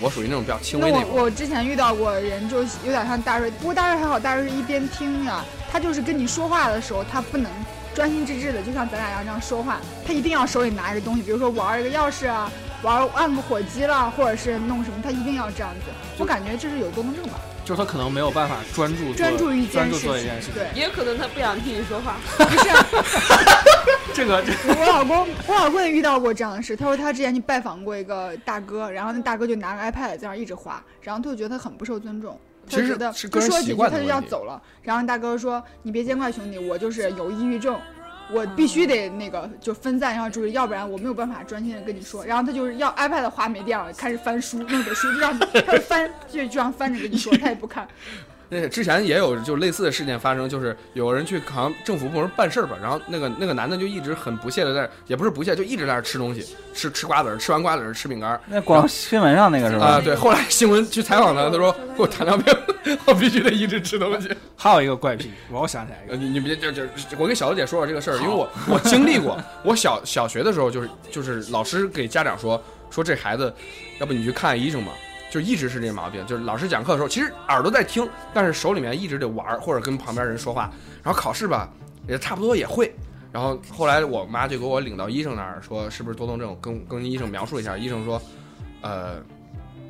[0.00, 1.10] 我属于那种比较轻那微那种。
[1.12, 7.48] 我我之前遇到过人，就有点像大瑞，不过大瑞还好，大瑞是一边听呀，他就是跟你说话的时候，他不能
[7.94, 12.50] 专心致志的，就像咱俩一样这样说话，他一定要手里拿一个东西，比如说玩一个钥匙啊，
[12.82, 15.90] 玩按个火机了，或者是弄什么，他一定要这样子。
[16.18, 20.52] 我感觉这是有多动症吧，就是他可能没有办法专注专注于一件事情件事。
[20.52, 20.54] 情。
[20.54, 22.16] 对，也可能他不想听你说话。
[22.38, 22.68] 不是
[24.14, 24.42] 这个
[24.78, 26.76] 我老公，我老公也遇到过这样的事。
[26.76, 32.38] 他说他之前去拜访过一个大哥，然后那大哥就拿个 iPad 在那儿一直划，然后他就觉得他很不受尊重。
[32.68, 37.78] 他其实就觉得是个人习就说几句他就要走了，然后大哥说：“你别见怪兄弟，我就是有抑郁症，
[38.32, 47.86] 我必须得那个就分散一下注意力，要不然我没有办法专心的跟你说。”然后他就是要 iPad 话没电了，开始翻书，弄本书就让他就翻就这样翻着跟你说，他也不看。
[48.48, 60.00] 那个之前也有就类似的事件发生，就是有人去好像政府部门办事儿吧，然后那个那个男的就一直很不屑的在，也不是不屑，就一直在那儿吃东西，吃吃瓜子儿，吃完瓜子儿吃饼干儿那广新闻上那个是吧啊、吧？
[60.04, 64.28] 对，后来新闻去采访他，他说 我糖尿病，我必须得一直吃东西。
[64.56, 66.82] 还有一个怪癖，我又想起来一个，呃，你你别就就
[67.18, 73.52] 我跟小刘姐说说这个事儿，因为我我经历过，我小小学的时候就是就是老师给家长说说这孩子，
[73.98, 74.92] 要不你去看医生吧，
[75.30, 80.70] 就一直是这毛病，就是老师讲课的时候，其实耳朵在听，但是手里面一直得玩或者跟旁边人说话，
[81.02, 81.68] 然后考试吧
[82.08, 82.94] 也差不多也会。
[83.32, 88.22] 然后后来我妈就给我领到医生那儿，说是不是多动症，跟跟医生描述一下，医生说，
[88.80, 89.16] 呃，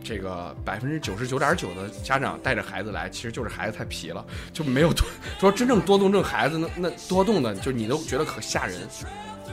[0.02, 5.06] 这个百分之九十九点九的家长带着孩子来，其实就是孩子太皮了，就没有多
[5.38, 8.80] 说真正多动症孩子那那多动的，就你都觉得可吓人，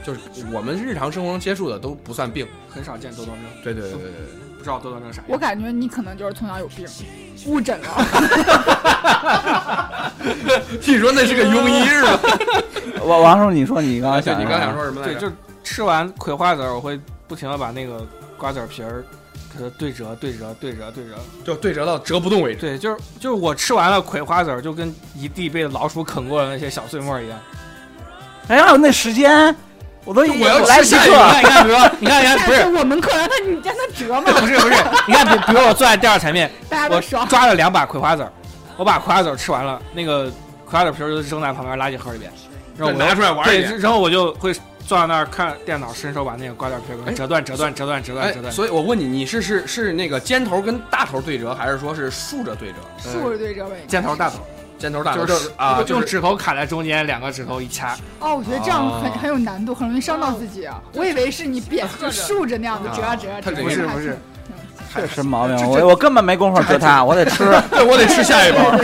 [0.02, 0.20] 就是
[0.52, 2.44] 我们日常生活中接触的都不算病。
[2.68, 5.26] 很少见多动症，对对对对对不知道多动症啥样。
[5.28, 6.86] 我感觉你可能就是从小有病，
[7.46, 7.88] 误诊了。
[10.18, 12.18] 对，听说那是个庸医是吧？
[13.04, 15.20] 王王叔，你说你刚想你刚想，说什么来着？
[15.20, 15.30] 就
[15.62, 16.98] 吃完葵花籽儿，我会
[17.28, 18.04] 不停的把那个
[18.38, 19.04] 瓜子皮儿
[19.52, 21.10] 给它对折、对折、对折、对折。
[21.44, 22.60] 就对折到折不动为止。
[22.62, 27.38] 对，就是就是我吃完了葵花籽儿，就跟一地被老鼠啃过的那些小碎末一样。
[28.48, 29.54] 哎呀，那时间
[30.04, 31.32] 我都我要来不及吃下一课个。
[31.40, 34.74] 你看，你看，比如说，你看，你看，不是是我们课让他你让他折 嘛，不是不是，
[35.06, 36.50] 你看，比比如我坐在第二层面，
[36.90, 37.00] 我。
[37.28, 38.32] 抓了两把葵花籽儿，
[38.76, 40.24] 我把葵花籽儿吃完了，那个
[40.64, 42.30] 葵花籽皮儿就扔在旁边垃圾盒里边，
[42.76, 43.78] 然后我拿出来玩一对，遍。
[43.78, 44.52] 然后我就会
[44.86, 48.52] 坐在那儿看电脑，伸手把那个瓜子皮儿给它哎折断、折断、折断、折断、折哎，断。
[48.52, 52.76] 所以我问你，你是是是那个尖头跟大头对折，还是说是竖着对折？
[53.02, 53.76] 竖着对折呗。
[53.88, 54.36] 尖头大头，
[54.78, 57.96] 尖头大头就是啊，就用指头卡在中间，两个指头一掐。
[58.20, 60.82] 哦，我觉得这样很啊很有难度，很容易伤到自己啊。
[60.92, 64.18] 我以为是你扁就竖着那样子折啊折啊折不是不是，
[64.92, 67.44] 确实毛病，我我根本没工夫折它，我得吃。
[67.70, 68.76] 对我得吃下一包。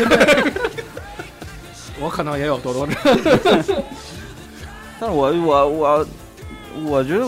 [2.00, 2.96] 我可能也有多多症。
[4.98, 6.06] 但是我我我
[6.84, 7.26] 我觉得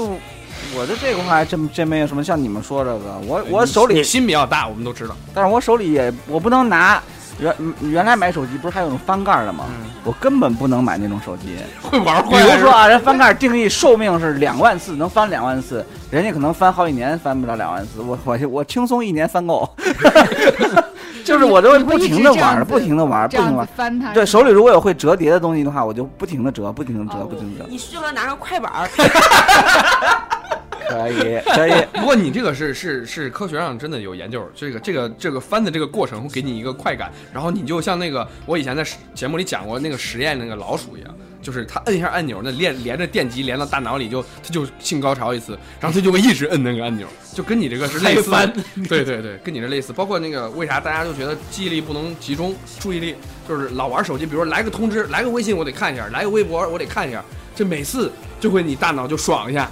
[0.74, 5.14] 我的这块还真真没有什么像你们说这个，我我手里，心比较大，我们都知道。
[5.34, 7.02] 但是我手里也我不能拿。
[7.38, 9.64] 原原来买手机不是还有那种翻盖的吗？
[9.68, 11.56] 嗯我根本不能买那种手机。
[11.80, 12.34] 会玩比。
[12.34, 19.68] 如说啊，人翻盖定义寿命是两万次，能翻两万次，人家可能翻好几年翻不了两万次，我我我轻松一年翻够。
[21.24, 23.64] 就是我都会不停的玩，不停的玩，不停的玩。
[23.76, 24.12] 翻它。
[24.12, 27.66] 对，手里如果有会折叠的东西的话，我就不停的折，不停的折，哦不停的折。
[27.68, 28.88] 你适合拿个快板儿，
[30.88, 31.72] 可以， 可以。
[31.92, 48.52] 不过你这个是是是科学上真的有研究，这个这个这个翻的这个过程会给你一个快感，然后你就像那个我以前在节目里讲过那个实验那个老鼠一样，就是它摁一下按钮，那连连着电极连到大脑里就它就性高潮一次，然后它就会一直摁那个按钮，就跟你这个是类似 的。
[48.88, 49.92] 对对对，跟你这类似。
[49.92, 53.14] 包括那个为啥大家就觉得记忆力不能集中，注意力
[53.48, 57.24] 就是老玩手机，比如说来个通知，来个微信我得看一下，来个微博我得看一下，
[57.54, 58.10] 这每次
[58.40, 59.70] 就会你大脑就爽一下？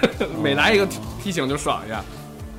[0.42, 2.02] 每来一个提提醒就爽一下。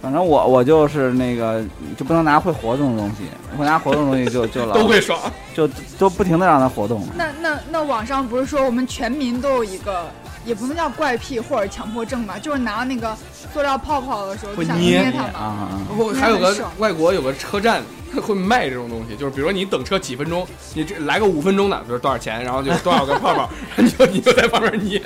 [0.02, 1.64] 反正我我就是那个，
[1.98, 3.24] 就不能拿会活动的东西，
[3.58, 5.20] 会拿活动的东西就就老都会爽。
[5.56, 7.08] 就都不停的让它活动。
[7.16, 10.06] 那那那网上不是说我们全民都有一个，
[10.46, 13.18] 也不能叫怪癖或者强迫症吧，就是拿那个
[13.52, 15.30] 塑料泡泡的时候就想会捏捏它嘛。
[15.34, 15.82] 啊啊！
[16.20, 17.82] 还有个外国有个车站
[18.22, 20.46] 会卖这种东西，就是比如说你等车几分钟，
[20.76, 25.02] 你这来个五分钟的，比如多少钱，然后就多少个泡泡，你 就你就在旁边捏。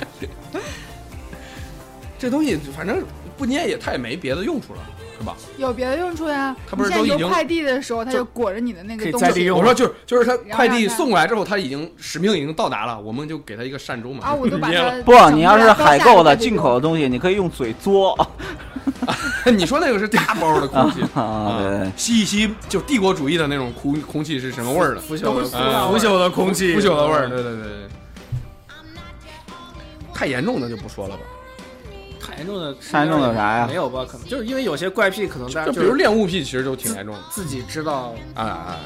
[2.20, 3.02] 这东西反正
[3.38, 4.80] 不捏也它也没别的用处了，
[5.18, 5.34] 是吧？
[5.56, 6.54] 有别的用处呀。
[6.68, 14.26] 它不是都已经邮快递的时候，它就就裹着你的那个东西我说就是就是它快递送过来之后，它已经使命已经到达了，我们就给它一个善终嘛。
[14.26, 15.02] 啊，我都把捏了。
[15.02, 18.14] 它不，你要是海购的进口的东西，你可以用嘴嘬
[19.56, 21.90] 你说那个是大包的空气 啊。
[21.96, 25.00] 吸一吸就帝国主义的那种空空气是什么味儿的？
[25.00, 25.44] 腐朽的
[25.88, 27.88] 腐朽的空气，腐朽的味儿，对对对对。
[30.12, 31.29] 太严重的就不说了吧，太
[32.40, 34.04] 严重的，太严重的啥呀没有吧？
[34.10, 38.76] 可能就是因为有些怪癖，可能大家就比如恋物癖，其实就挺严重的自己知道，啊啊。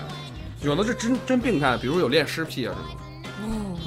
[0.63, 3.01] 有的是真真病态，比如有恋尸癖啊这种。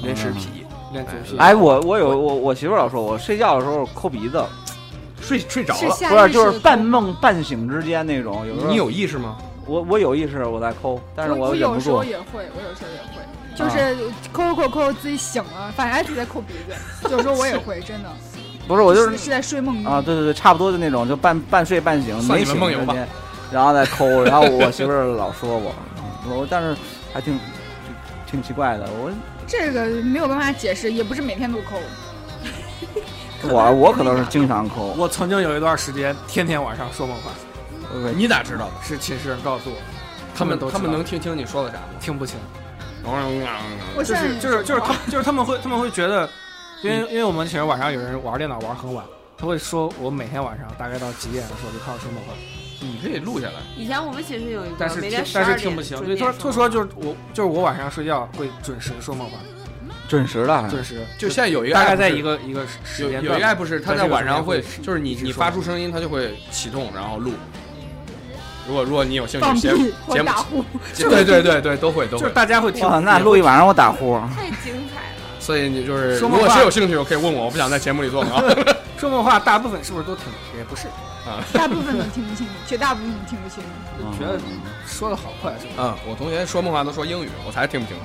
[0.02, 1.36] 恋尸癖，恋足癖。
[1.38, 4.42] 哎，我我有我我媳妇老说我睡觉的时候抠鼻子，
[5.20, 8.46] 睡睡着了，不是就是半梦半醒之间那种。
[8.46, 9.36] 有时候你有意识吗？
[9.66, 12.02] 我我有意识我在抠，但是我忍不有时候。
[12.04, 13.20] 也会，我有时候也会，
[13.54, 18.08] 就是抠抠抠自己醒了，发现哎自己在抠鼻子，有时候我也会，真的。
[18.68, 23.08] 不是我就是是在睡梦中啊，对对对，差不多的那种，就半半睡半醒，算没醒梦游吧之间，
[23.50, 25.74] 然后再抠，然后我媳妇儿老说我，
[26.26, 26.76] 嗯我但是
[27.12, 27.40] 还挺
[28.30, 29.10] 挺奇怪的，我
[29.46, 31.80] 这个没有办法解释，也不是每天都抠。
[33.44, 37.30] 我我可能是经常抠，我曾经有一段时间天天晚上说梦话，
[38.14, 38.72] 你咋知道的？
[38.82, 39.76] 是寝室人告诉我，
[40.36, 41.84] 他们都他们能听清你说的啥吗？
[42.00, 42.36] 听不清，
[43.02, 43.10] 就
[43.96, 46.28] 我现在是就是就是他就是他们会他们会觉得，
[46.82, 49.04] 因为因为我们寝室晚上有人玩电脑玩很晚，
[49.36, 52.34] 他会说我每天晚上大概到几点的时候就开始说梦话，
[52.80, 53.54] 你可以录下来。
[53.76, 55.00] 以前我们寝室有一个，但是
[55.32, 59.38] 但是听不清，对，准点他说他说就是我就是我晚上睡觉会准时说梦话，
[60.08, 67.32] 准时的，准时就现在有一个大概在一个一个时有间段有一个 app 是他在晚上会，就是你你发出声音，它就会启动，然后录。
[68.68, 70.62] 如果如果你有兴趣，节屁或节目打呼，
[70.94, 72.22] 对对对对都会都会。
[72.22, 75.17] 就是大家会听，那录一晚上我打呼，太精彩了。
[75.48, 78.54] 所以你就是，如果谁有兴趣，我可以问我，我不想在节目里做广告。
[79.00, 80.24] 说梦话，大部分是不是都听？
[80.58, 80.88] 也不是
[81.26, 83.64] 啊，大部分都听不清，绝大部分都听不清。
[84.18, 84.38] 觉得
[84.86, 85.72] 说的好快是吧？
[85.78, 87.96] 嗯，我同学说梦话都说英语，我才听不清。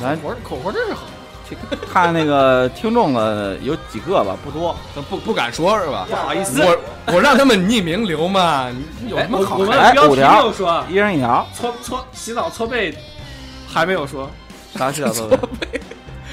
[0.00, 1.02] 咱口活口活真是好，
[1.92, 4.74] 看那个听众的有几个吧，不多。
[5.10, 6.06] 不不敢说是吧？
[6.08, 6.78] 不好意思我
[7.12, 8.70] 我让他们匿名留嘛，
[9.06, 9.80] 有什么好我们看？
[9.80, 12.96] 哎的标题没五条有说一人一条，搓搓洗澡搓背，
[13.68, 14.30] 还没有说，
[14.78, 15.38] 啥洗澡做的？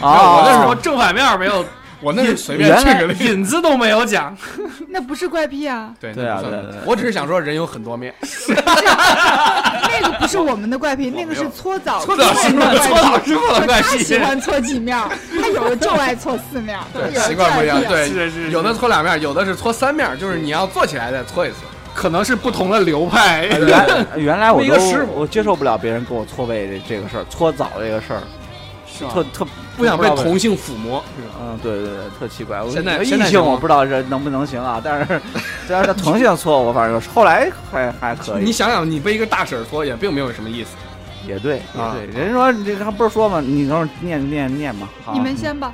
[0.01, 1.65] 我那时啊我，正反面没有，
[1.99, 3.23] 我那 是随便去个例子。
[3.25, 4.35] 引子都没有讲。
[4.89, 8.13] 那不是怪癖啊，对对啊对对对我只是想说人有很多面。
[9.93, 12.87] 那个不是我们的怪癖，那个是搓澡搓澡师傅的怪癖。
[12.87, 14.97] 搓澡师傅的怪他喜欢搓几面，
[15.41, 17.81] 他有的就爱搓四面，对，习惯不一样。
[17.83, 21.57] 对，是是是有的搓两面，有的是搓三面，就是你要坐起来再搓一次。
[21.93, 23.45] 可能是不同的流派。
[23.47, 28.21] 原原来我都一个师傅我接受不了别人给我搓背这这个事儿，搓澡这个事儿，
[29.13, 29.45] 特特
[29.81, 31.03] 不想被同性抚摸，
[31.41, 32.61] 嗯，对对对，特奇怪。
[32.61, 35.21] 我现在异性我不知道这能不能行啊，但是
[35.67, 38.43] 但是他同性搓我，反正后来还还可以。
[38.43, 40.69] 你想想，你被一个大婶儿搓也并没有什么意思。
[41.27, 43.41] 也对对，人说这个还不是说吗？
[43.41, 44.89] 你等会儿念念念嘛。
[45.05, 45.73] 好你们先吧，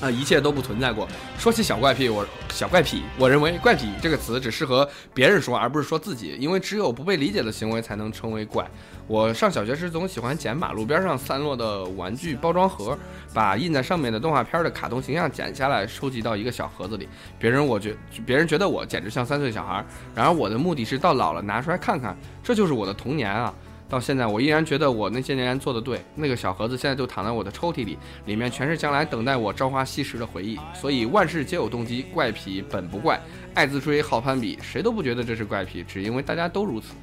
[0.00, 1.06] 啊，一切都不存在过。
[1.38, 8.66] 说起小怪癖，我小怪癖，我认为“怪癖”这个词只适合别人说，而不是说自己，因为只有不被理解的行为才能称为怪。
[9.06, 12.96] 我上小学时总喜欢捡马路边上散落的玩具包装盒，
[13.34, 17.08] 把印在上面的动画片的卡通形象剪下来，收集到一个小盒子里。
[17.38, 17.94] 别人我觉，
[18.24, 19.84] 别人觉得我简直像三岁小孩，
[20.14, 23.52] 然而我的目的是到老了拿出来看看，这就是我的童年啊！
[23.90, 26.00] 到现在，我依然觉得我那些年做的对。
[26.14, 30.56] 那个小盒子现在就躺在我的抽屉里，里面全是将来等待我朝花夕拾的回忆。
[30.72, 33.20] 所以万事皆有动机，怪癖本不怪，
[33.52, 36.94] 爱自吹好攀比，谁都不觉得这是怪癖，只因为大家都如此。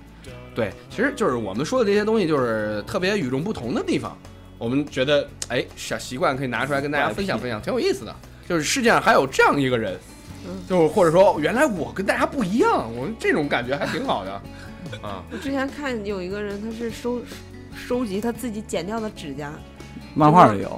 [0.56, 4.18] 对，其实就是我们说的这些东西，就是特别与众不同的地方。
[4.58, 8.16] 我们觉得，哎，小习惯可以拿出来跟大家分享分享，挺有意思的。
[8.48, 10.00] 就是世界上还有这样一个人，
[10.68, 14.42] 就是或者说，原来我跟大家不一样，我们这种感觉还挺好的。
[15.02, 17.22] 啊，我之前看有一个人，他是收
[17.76, 19.52] 收集他自己剪掉的指甲。
[20.14, 20.70] 漫画里有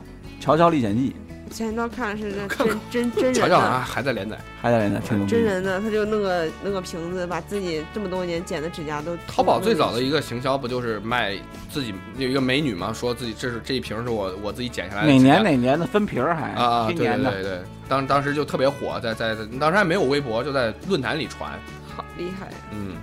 [0.43, 1.15] 《乔乔历险记
[1.51, 5.41] 前一段看的是这看真真真人瞧瞧啊，的，还在连载。》，还在连载真。
[5.41, 9.17] 人的，他就弄个弄个瓶子，把自己这么多年剪的指甲都。
[9.27, 11.35] 淘宝最早的一个行销不就是卖
[11.67, 21.57] 自己有一个美女嘛，说自己这是这一瓶是我我自己剪下来的哪年哪年的分瓶儿还啊啊，对今年的对对对，当当时就特别火，在在在当时还没有微博，就在论坛里传，
[21.95, 22.47] 好厉害。
[22.71, 22.95] 嗯，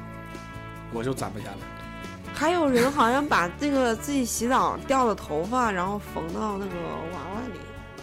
[0.96, 1.58] 我就攒不下来。
[2.34, 6.74] 还有人好像把这个自己洗澡掉的头发，然后缝到那个
[7.12, 7.60] 娃娃里，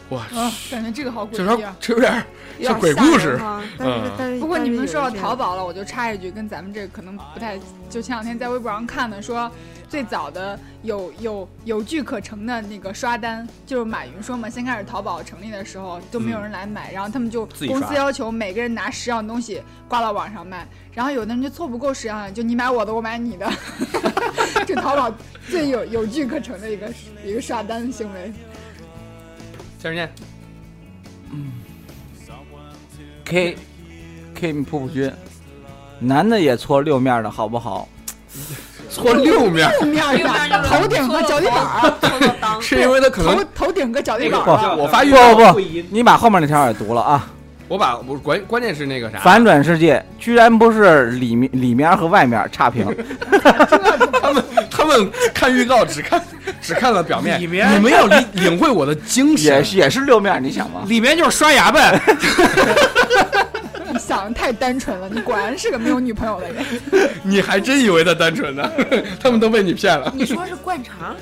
[0.10, 1.78] 哇，啊，感觉这个好这有点诡异啊。
[1.80, 2.26] 这有点
[2.60, 3.64] 有像鬼故事人哈。
[3.78, 7.58] 但是嗯但是不过你们说到淘宝，了，我就插一句，跟咱们这个可能不太，
[7.90, 9.50] 就前两天在微博上看的，说
[9.90, 23.50] 最早的有有有据可乘的那个刷单，就是马云说嘛，先开始淘宝成立的时候都没有人来买，然后他们就公司要求每个人拿十样东西挂到网上卖，然后有的人就凑不够十样，就你买我的，我买你的，
[24.68, 25.12] 这淘宝
[25.50, 26.94] 最有有据可乘的一个
[27.26, 28.32] 一个刷单行为。
[29.84, 30.10] 接着念
[33.26, 33.58] ，K
[34.34, 35.12] K 瀑布君，
[36.00, 37.90] 男的也搓六面的好不好？
[38.90, 41.62] 搓六面，六面的，头顶和脚底板
[42.62, 44.52] 是因为他可能头头顶和脚底板不。
[44.82, 45.60] 我发育不不不，
[45.90, 47.28] 你把后面那条也读了啊！
[47.68, 52.86] 我把我关关键是那个啥，反转世界居然不是里面里面和外面差评，
[54.22, 56.24] 他们他们看预告只看
[56.64, 59.64] 只看了表面，里面你没有领领会我的精神也。
[59.64, 60.84] 是也是六面，你想吗？
[60.88, 62.02] 里面就是刷牙呗。
[63.92, 66.66] 你想想的太单纯了，你果然是个没有女朋友的人。
[67.22, 68.72] 你还真以为他单纯呢？
[69.22, 70.12] 他们都被你骗了。
[70.16, 71.16] 你说是灌肠？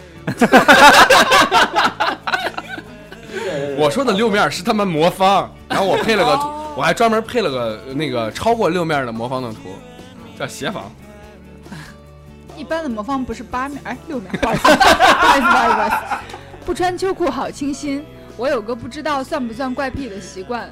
[3.77, 9.75] 我说的六面是他们魔方，然后我配了个图，哦我还专门配了个那个超过六面的魔方的图，
[10.39, 10.91] 叫协防。
[12.61, 15.95] 一般的魔方不是八面，哎，六面，不好意思，不好意思，不好意思，不好意思。
[16.63, 18.05] 不穿秋裤好清新。
[18.37, 20.69] 我有个不知道算不算怪癖的习惯，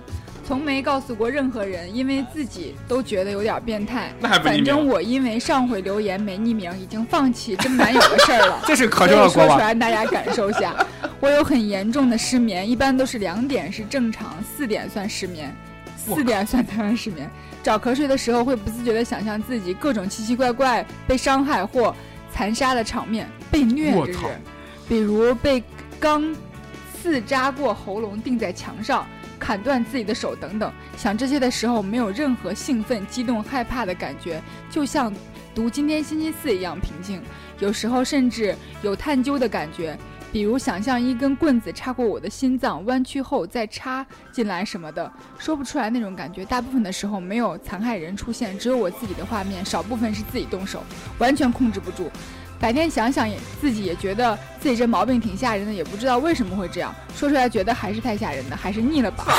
[0.48, 4.14] 从没告诉过任何人，因为自己都觉得有点变态。
[4.20, 8.60] 那还反正我因为上回留言没匿名，已经放弃真男友的事儿了。
[8.68, 9.58] 这是可所以说出。
[9.58, 10.76] 来大家感受下。
[11.20, 15.52] 我有很严重的失眠，一般都是两点是正常，四点算失眠，
[15.98, 17.28] 四点算台湾失眠。
[17.64, 21.96] 找瞌睡的时候会不自觉地想象自己各种奇奇怪怪被伤害或
[22.32, 24.38] 残杀的场面，被虐我操这是，
[24.88, 25.64] 比如被
[26.00, 26.36] 钢
[26.94, 29.06] 刺扎过喉咙钉在墙上。
[29.40, 35.14] 砍断自己的手等等，想这些的时候没有任何兴奋、激动、害怕的感觉，就像
[35.56, 37.22] 读今天星期四一样平静。
[37.58, 39.98] 有时候甚至有探究的感觉，
[40.32, 46.46] 比如想象一根棍子插过我的心脏，弯曲后再插进来什么的，说不出来那种感觉。
[46.46, 50.84] 大部分的时候没有残害人出现，只有我自己的画面，少部分是自己动手，
[51.18, 52.12] 完全控制不住。
[52.60, 56.94] 白天想想也自己也觉得自己这毛病挺吓人的，也不知道为什么会这样。
[57.16, 59.26] 说出来觉得还是太吓人的，还是腻了吧。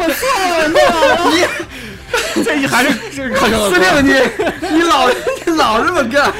[0.00, 0.26] 我错
[0.58, 0.68] 了，
[1.30, 1.48] 腻了。
[2.44, 6.32] 这还是这是可中的司国王令你，你老你老这么干，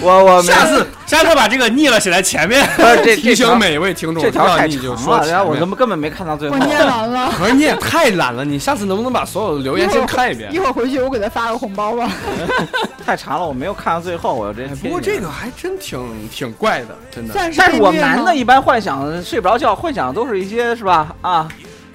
[0.00, 2.68] 我我下次下次把这个腻了写在前面。
[3.02, 6.66] 这提醒每一位听众，这条太长了，我根本根本没看到最后我。
[6.66, 7.32] 念完了。
[7.38, 10.58] 可是你也太懒了，你下次能不能把所有的留言先看一遍一？
[10.58, 12.10] 会儿回去我给他发个红包吧。
[13.04, 14.66] 太长了，我没有看到最后，我这。
[14.76, 17.34] 不过这个还真挺挺怪的，真的。
[17.34, 21.48] 但是我男的一般幻想睡不着觉，幻想都是一些是吧啊，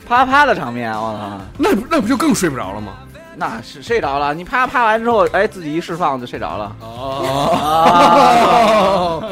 [0.08, 2.94] 啪啪的场面，我操，那不那不就更睡不着了吗？
[3.40, 6.76] 那是睡着了，你啪啪完之后，哎，自己一释放就睡着了。
[6.82, 8.04] 哦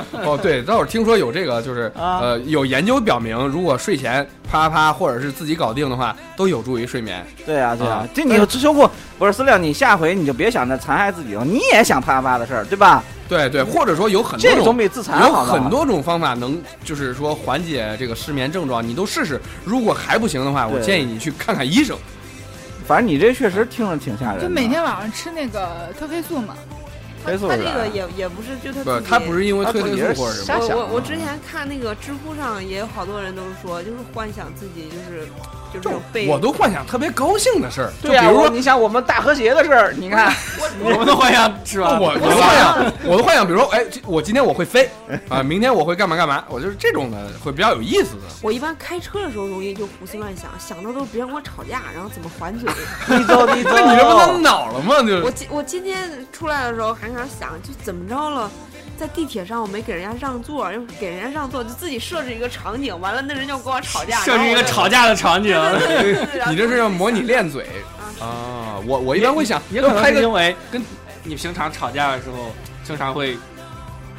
[0.24, 7.22] 哦，对，倒是听说有这个，就是啊呃，有研究表明，如果睡前啪啪或者是自己搞定的话，都有助于睡眠。
[7.46, 8.90] 对啊，对啊啊，这你修过
[9.20, 13.04] 不是司令，你下回你就别想着残害自己了，你也想啪啪的事儿，对吧？
[13.28, 19.38] 对对，或者说有很多种这总比自残有很多种方法能，就是说缓解这个失眠症状，你都试试。
[19.66, 21.98] 如果还不行的话，我建议你去看看医生。
[22.88, 24.44] 反正你这确实听着挺吓人的。
[24.44, 26.56] 就每天晚上吃那个褪黑素嘛，
[27.28, 30.60] 黑素是吧这个也也不是就他不，自己他不是因为褪黑他自己是素或者什么瞎。
[30.60, 35.28] 想我我我啊之前看那个知乎上也有好多人都说，就是幻想自己就是
[35.74, 40.34] 就这种被我都幻想特别高兴的事儿，就对啊，比如说你想我们大和谐的事儿，你看，
[40.82, 42.00] 我们的幻想是吧？
[42.00, 44.90] 我我的幻想，我的幻想，比如说，哎，我今天我会飞
[45.28, 48.22] 啊，明天我会干嘛干嘛，我就是这种的，会比较有意思的。
[48.42, 52.70] 我一般开车的时候容易就胡思乱想，想到都是别人跟我吵架，然后怎么还嘴。
[53.08, 54.96] 你走你走，那你这不都恼了吗？
[55.06, 58.52] 就我今我今天出来的时候还想，就怎么着了，
[58.98, 67.66] 在地铁上我没给人家让座，又给人家让座，就自己设置一个场景，完了那人就跟我吵架，设置一个吵架的场景，对对对对对，你这是要模拟练嘴
[68.20, 68.76] 啊！
[68.86, 70.84] 我我一般会想，也可能是因为跟
[71.24, 72.52] 你平常吵架的时候，
[72.84, 73.38] 经常会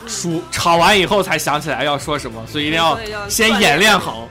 [0.07, 4.29] 输，吵完以后才想起来要说什么，所以一定要先演练好。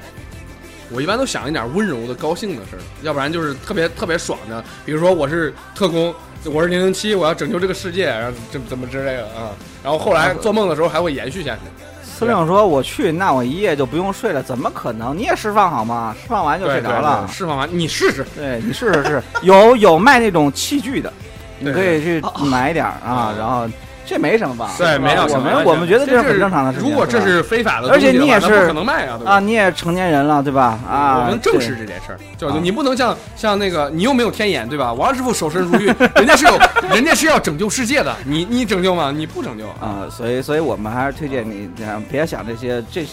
[0.90, 6.16] 我一般都想一点温柔的、高兴的事儿，要不然就是特别特别爽的，比如说我是特工，
[6.48, 9.52] 我是零零七，我要拯救这个世界，然后怎么怎么之类的啊。
[9.84, 11.62] 然后后来做梦的时候还会延续下去。
[12.04, 15.16] 司令说我去，那我一夜就不用睡了，怎么可能？
[15.16, 16.16] 你也释放好吗？
[16.20, 17.34] 释放完就睡着了对。
[17.34, 21.14] 释放完你试试，对你试试试，有有卖那种器具的，
[21.60, 23.70] 你可以去买点儿啊哦，然后
[24.08, 24.72] 这没什么吧？
[24.78, 26.90] 对没有什么们我们觉得这是很正常的事情。
[26.90, 29.40] 如果这是非法的而且你也是不可能卖啊，对吧啊，？
[29.40, 30.80] 你也成年人了，对吧？
[30.90, 34.94] 啊，我们正视这件事儿，就是啊你不能像像那个，你又没有天眼，对吧？
[34.94, 35.86] 王师傅守身如玉，
[36.16, 36.58] 人家是有，
[36.90, 39.12] 人家是要拯救世界的，你你拯救吗？
[39.14, 39.82] 你不拯救啊！
[39.82, 43.06] 啊，所以所以我们还是推荐你，这样别想这些，这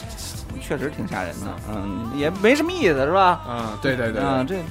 [0.61, 3.40] 确实挺吓人的，嗯，也没什么意思，是吧？
[3.49, 4.62] 嗯，对对对嗯，对，这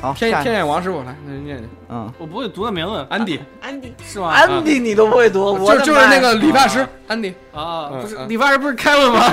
[0.00, 4.28] 好下天天眼王师傅来那念念，嗯，我不会读的名字，安迪，安迪，是吗？
[4.28, 9.32] 安迪你都不会读，我就就是那个理发师安迪，啊，不是理发师不是凯文吗？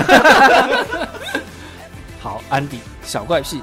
[2.20, 3.62] 好，安迪小怪癖，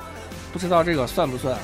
[0.53, 1.61] 不知道这个算不算啊？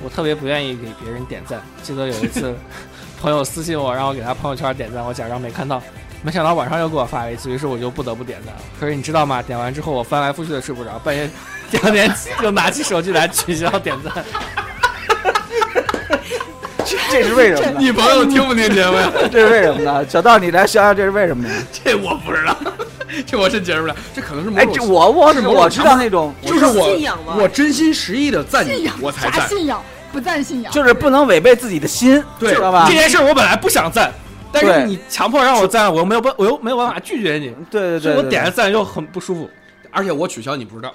[0.00, 1.60] 我特别不愿意给别人点赞。
[1.82, 2.54] 记得有一次，
[3.20, 5.82] 朋友私信我，让我给他朋友圈点赞，我假装没看到，
[6.22, 8.60] 没想到晚上又给我发了一次，于是我就不得不点赞了。
[8.78, 9.42] 可是你知道吗？
[9.42, 11.28] 点完之后，我翻来覆去的睡不着，半夜
[11.68, 12.08] 第二天
[12.44, 14.24] 又拿起手机来取消点赞。
[17.10, 17.76] 这是为什么呢？
[17.78, 19.12] 你朋友听不听节目呀？
[19.30, 20.06] 这是为什么呢？
[20.08, 21.54] 小道，你来想想这是为什么呢？
[21.84, 22.56] 这我不知道，
[23.26, 29.40] 这我真解释不了，这可能是某哎，种这我我是某种我知道那种，就是我信仰吗我真心实意的赞你，我才赞。
[29.40, 29.82] 啥信仰？
[30.10, 32.94] 不赞信仰，就是不能违背自己的心，对知道吧这？
[32.94, 34.10] 件事我本来不想赞，
[34.50, 39.50] 但是对你强迫让我赞，我又没有办，我又没有办法拒绝你，对对对，所以我对点了赞又很不舒服。
[39.90, 40.94] 而且我取消你不知道，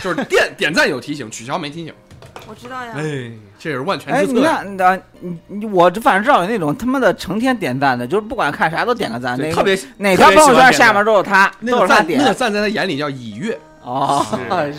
[0.00, 1.92] 就是点点赞有提醒，取消没提醒。
[2.48, 2.92] 我知道呀。
[2.96, 4.62] 哎，这是万全哎，你之策呀。
[4.64, 14.24] 看，那你你我这反正知道有那种他妈的成天点赞的，就是不管看啥都点个赞，那个特别哪条朋友圈下面都有他，那个赞，都是他点那个赞在他眼里叫已阅，哦，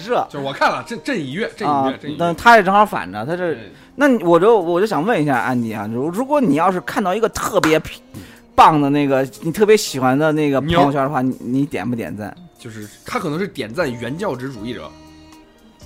[0.06, 2.20] 热就是我看了，朕朕已阅，朕已啊阅，朕已，阅。
[2.20, 3.56] 但他也正好反着，他这
[3.96, 7.82] 那我就我就想问一下安迪啊，如如果你要是看到一个特别
[8.56, 12.36] 棒的那个你特别喜欢的那个朋友圈的话，你你点不点赞？
[12.60, 14.90] 就是他可能是点赞原教旨主义者，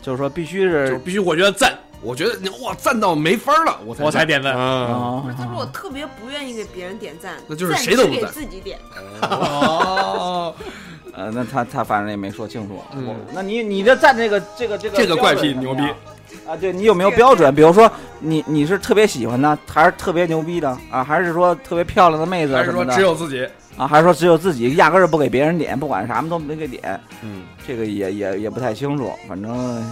[0.07, 8.79] 就是说必须是就是必须我觉得赞，我觉得你哇赞到没法了，我才我才点赞不是，他说我特别不愿意给别人点赞，那就是谁都不赞自己点。
[9.23, 10.55] 哦，
[11.11, 12.81] 呃，那他他反正也没说清楚。
[12.93, 15.75] 嗯我那你你的赞这个这个这个这个怪癖牛
[16.47, 16.55] 啊？
[16.55, 17.53] 对你有没有标准？
[17.53, 17.91] 比如说
[18.21, 21.03] 你你是特别喜欢的，还是特别牛逼的啊？
[21.03, 23.45] 还是说特别漂亮的妹子还是说什么的只有自己？
[23.77, 23.87] 啊？
[23.87, 26.99] 还是说只有自己，压根儿不给别人点，不管什么都没给点？
[27.21, 29.85] 嗯，这个也也也不太清楚，反正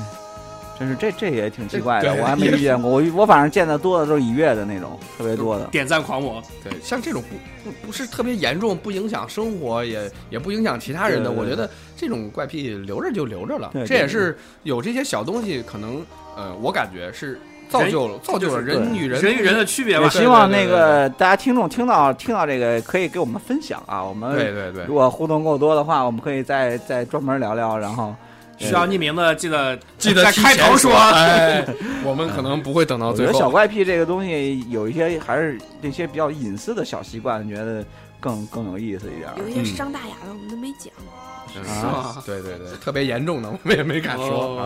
[0.78, 2.92] 真是这这也挺奇怪的，我还没遇见过。
[2.92, 5.66] 我我反正见的多的都是已阅的那种，特别多的。
[5.68, 7.24] 点赞狂魔，对，像这种
[7.64, 13.70] 不不不是特别严重，不影响生活，也也不影响其他人的，我觉得这种怪癖留着就留着了。
[13.72, 16.06] 对这也是有这些小东西，可能
[16.36, 20.03] 呃，我感觉是造就了造就了人与人人与人的区别吧。
[20.03, 28.16] 也希望那个大家听众听到听到这个可以给我们分享啊，我们对对对如果互动够多的话，我们可以再再专门聊聊，然后
[28.58, 30.93] 需要匿名的，记得记得在开头说。
[30.93, 31.66] 哎，
[32.03, 33.45] 我们可能不会等到最后我觉得。
[33.45, 37.84] 小怪癖这个东西有一些还是那些比较隐私的小习惯，觉得
[38.20, 39.36] 更更有意思一点儿。
[39.38, 40.93] 有一些伤大雅的我们都没讲。
[40.97, 41.06] 嗯
[41.56, 44.60] 是吗对对对，特别严重的我们也没敢说哦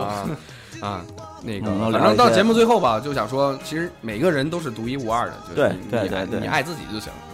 [0.82, 1.04] 啊啊。
[1.40, 7.29] 那个反正到节目最后吧，就想说，其实每个人都是独一无二的，就是对你你爱对对对你爱自己就行，是吧？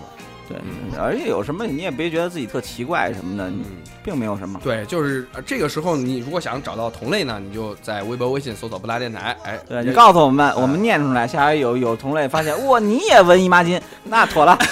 [0.49, 3.65] 对嗯，而且有什么你也别觉得自己特奇怪什么的，嗯，
[4.05, 4.61] 并没有什么。
[4.63, 14.57] 对，就是呃这个时候，你如果想找到同类呢，你就在微博、微信搜索“不拉电台”，哎，对你告诉我们，我们念出来，下回有有同类发现，哇，你也纹姨妈巾，那妥了。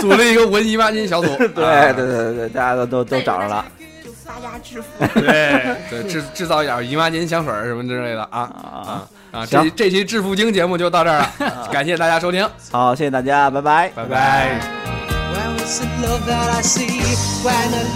[0.00, 3.64] 组了一个文姨妈巾小组， 对啊对对对，大家都都都找着了
[4.40, 4.88] 家致富。
[5.20, 8.48] 对，对，制制造一点姨妈巾、香水儿什么之类的啊啊！
[9.32, 9.46] 啊啊！
[9.46, 13.90] 这这期致富经节目就到这儿了，感谢大家收听，好，谢谢大家，拜拜。
[13.94, 14.60] 拜拜。
[15.32, 16.86] Well, is it love that I see
[17.42, 17.86] when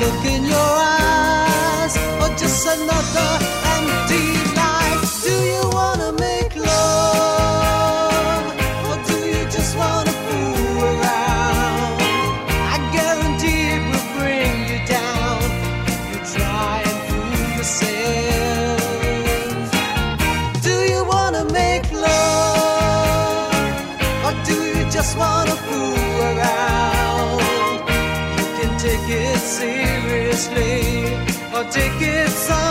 [31.71, 32.70] tickets on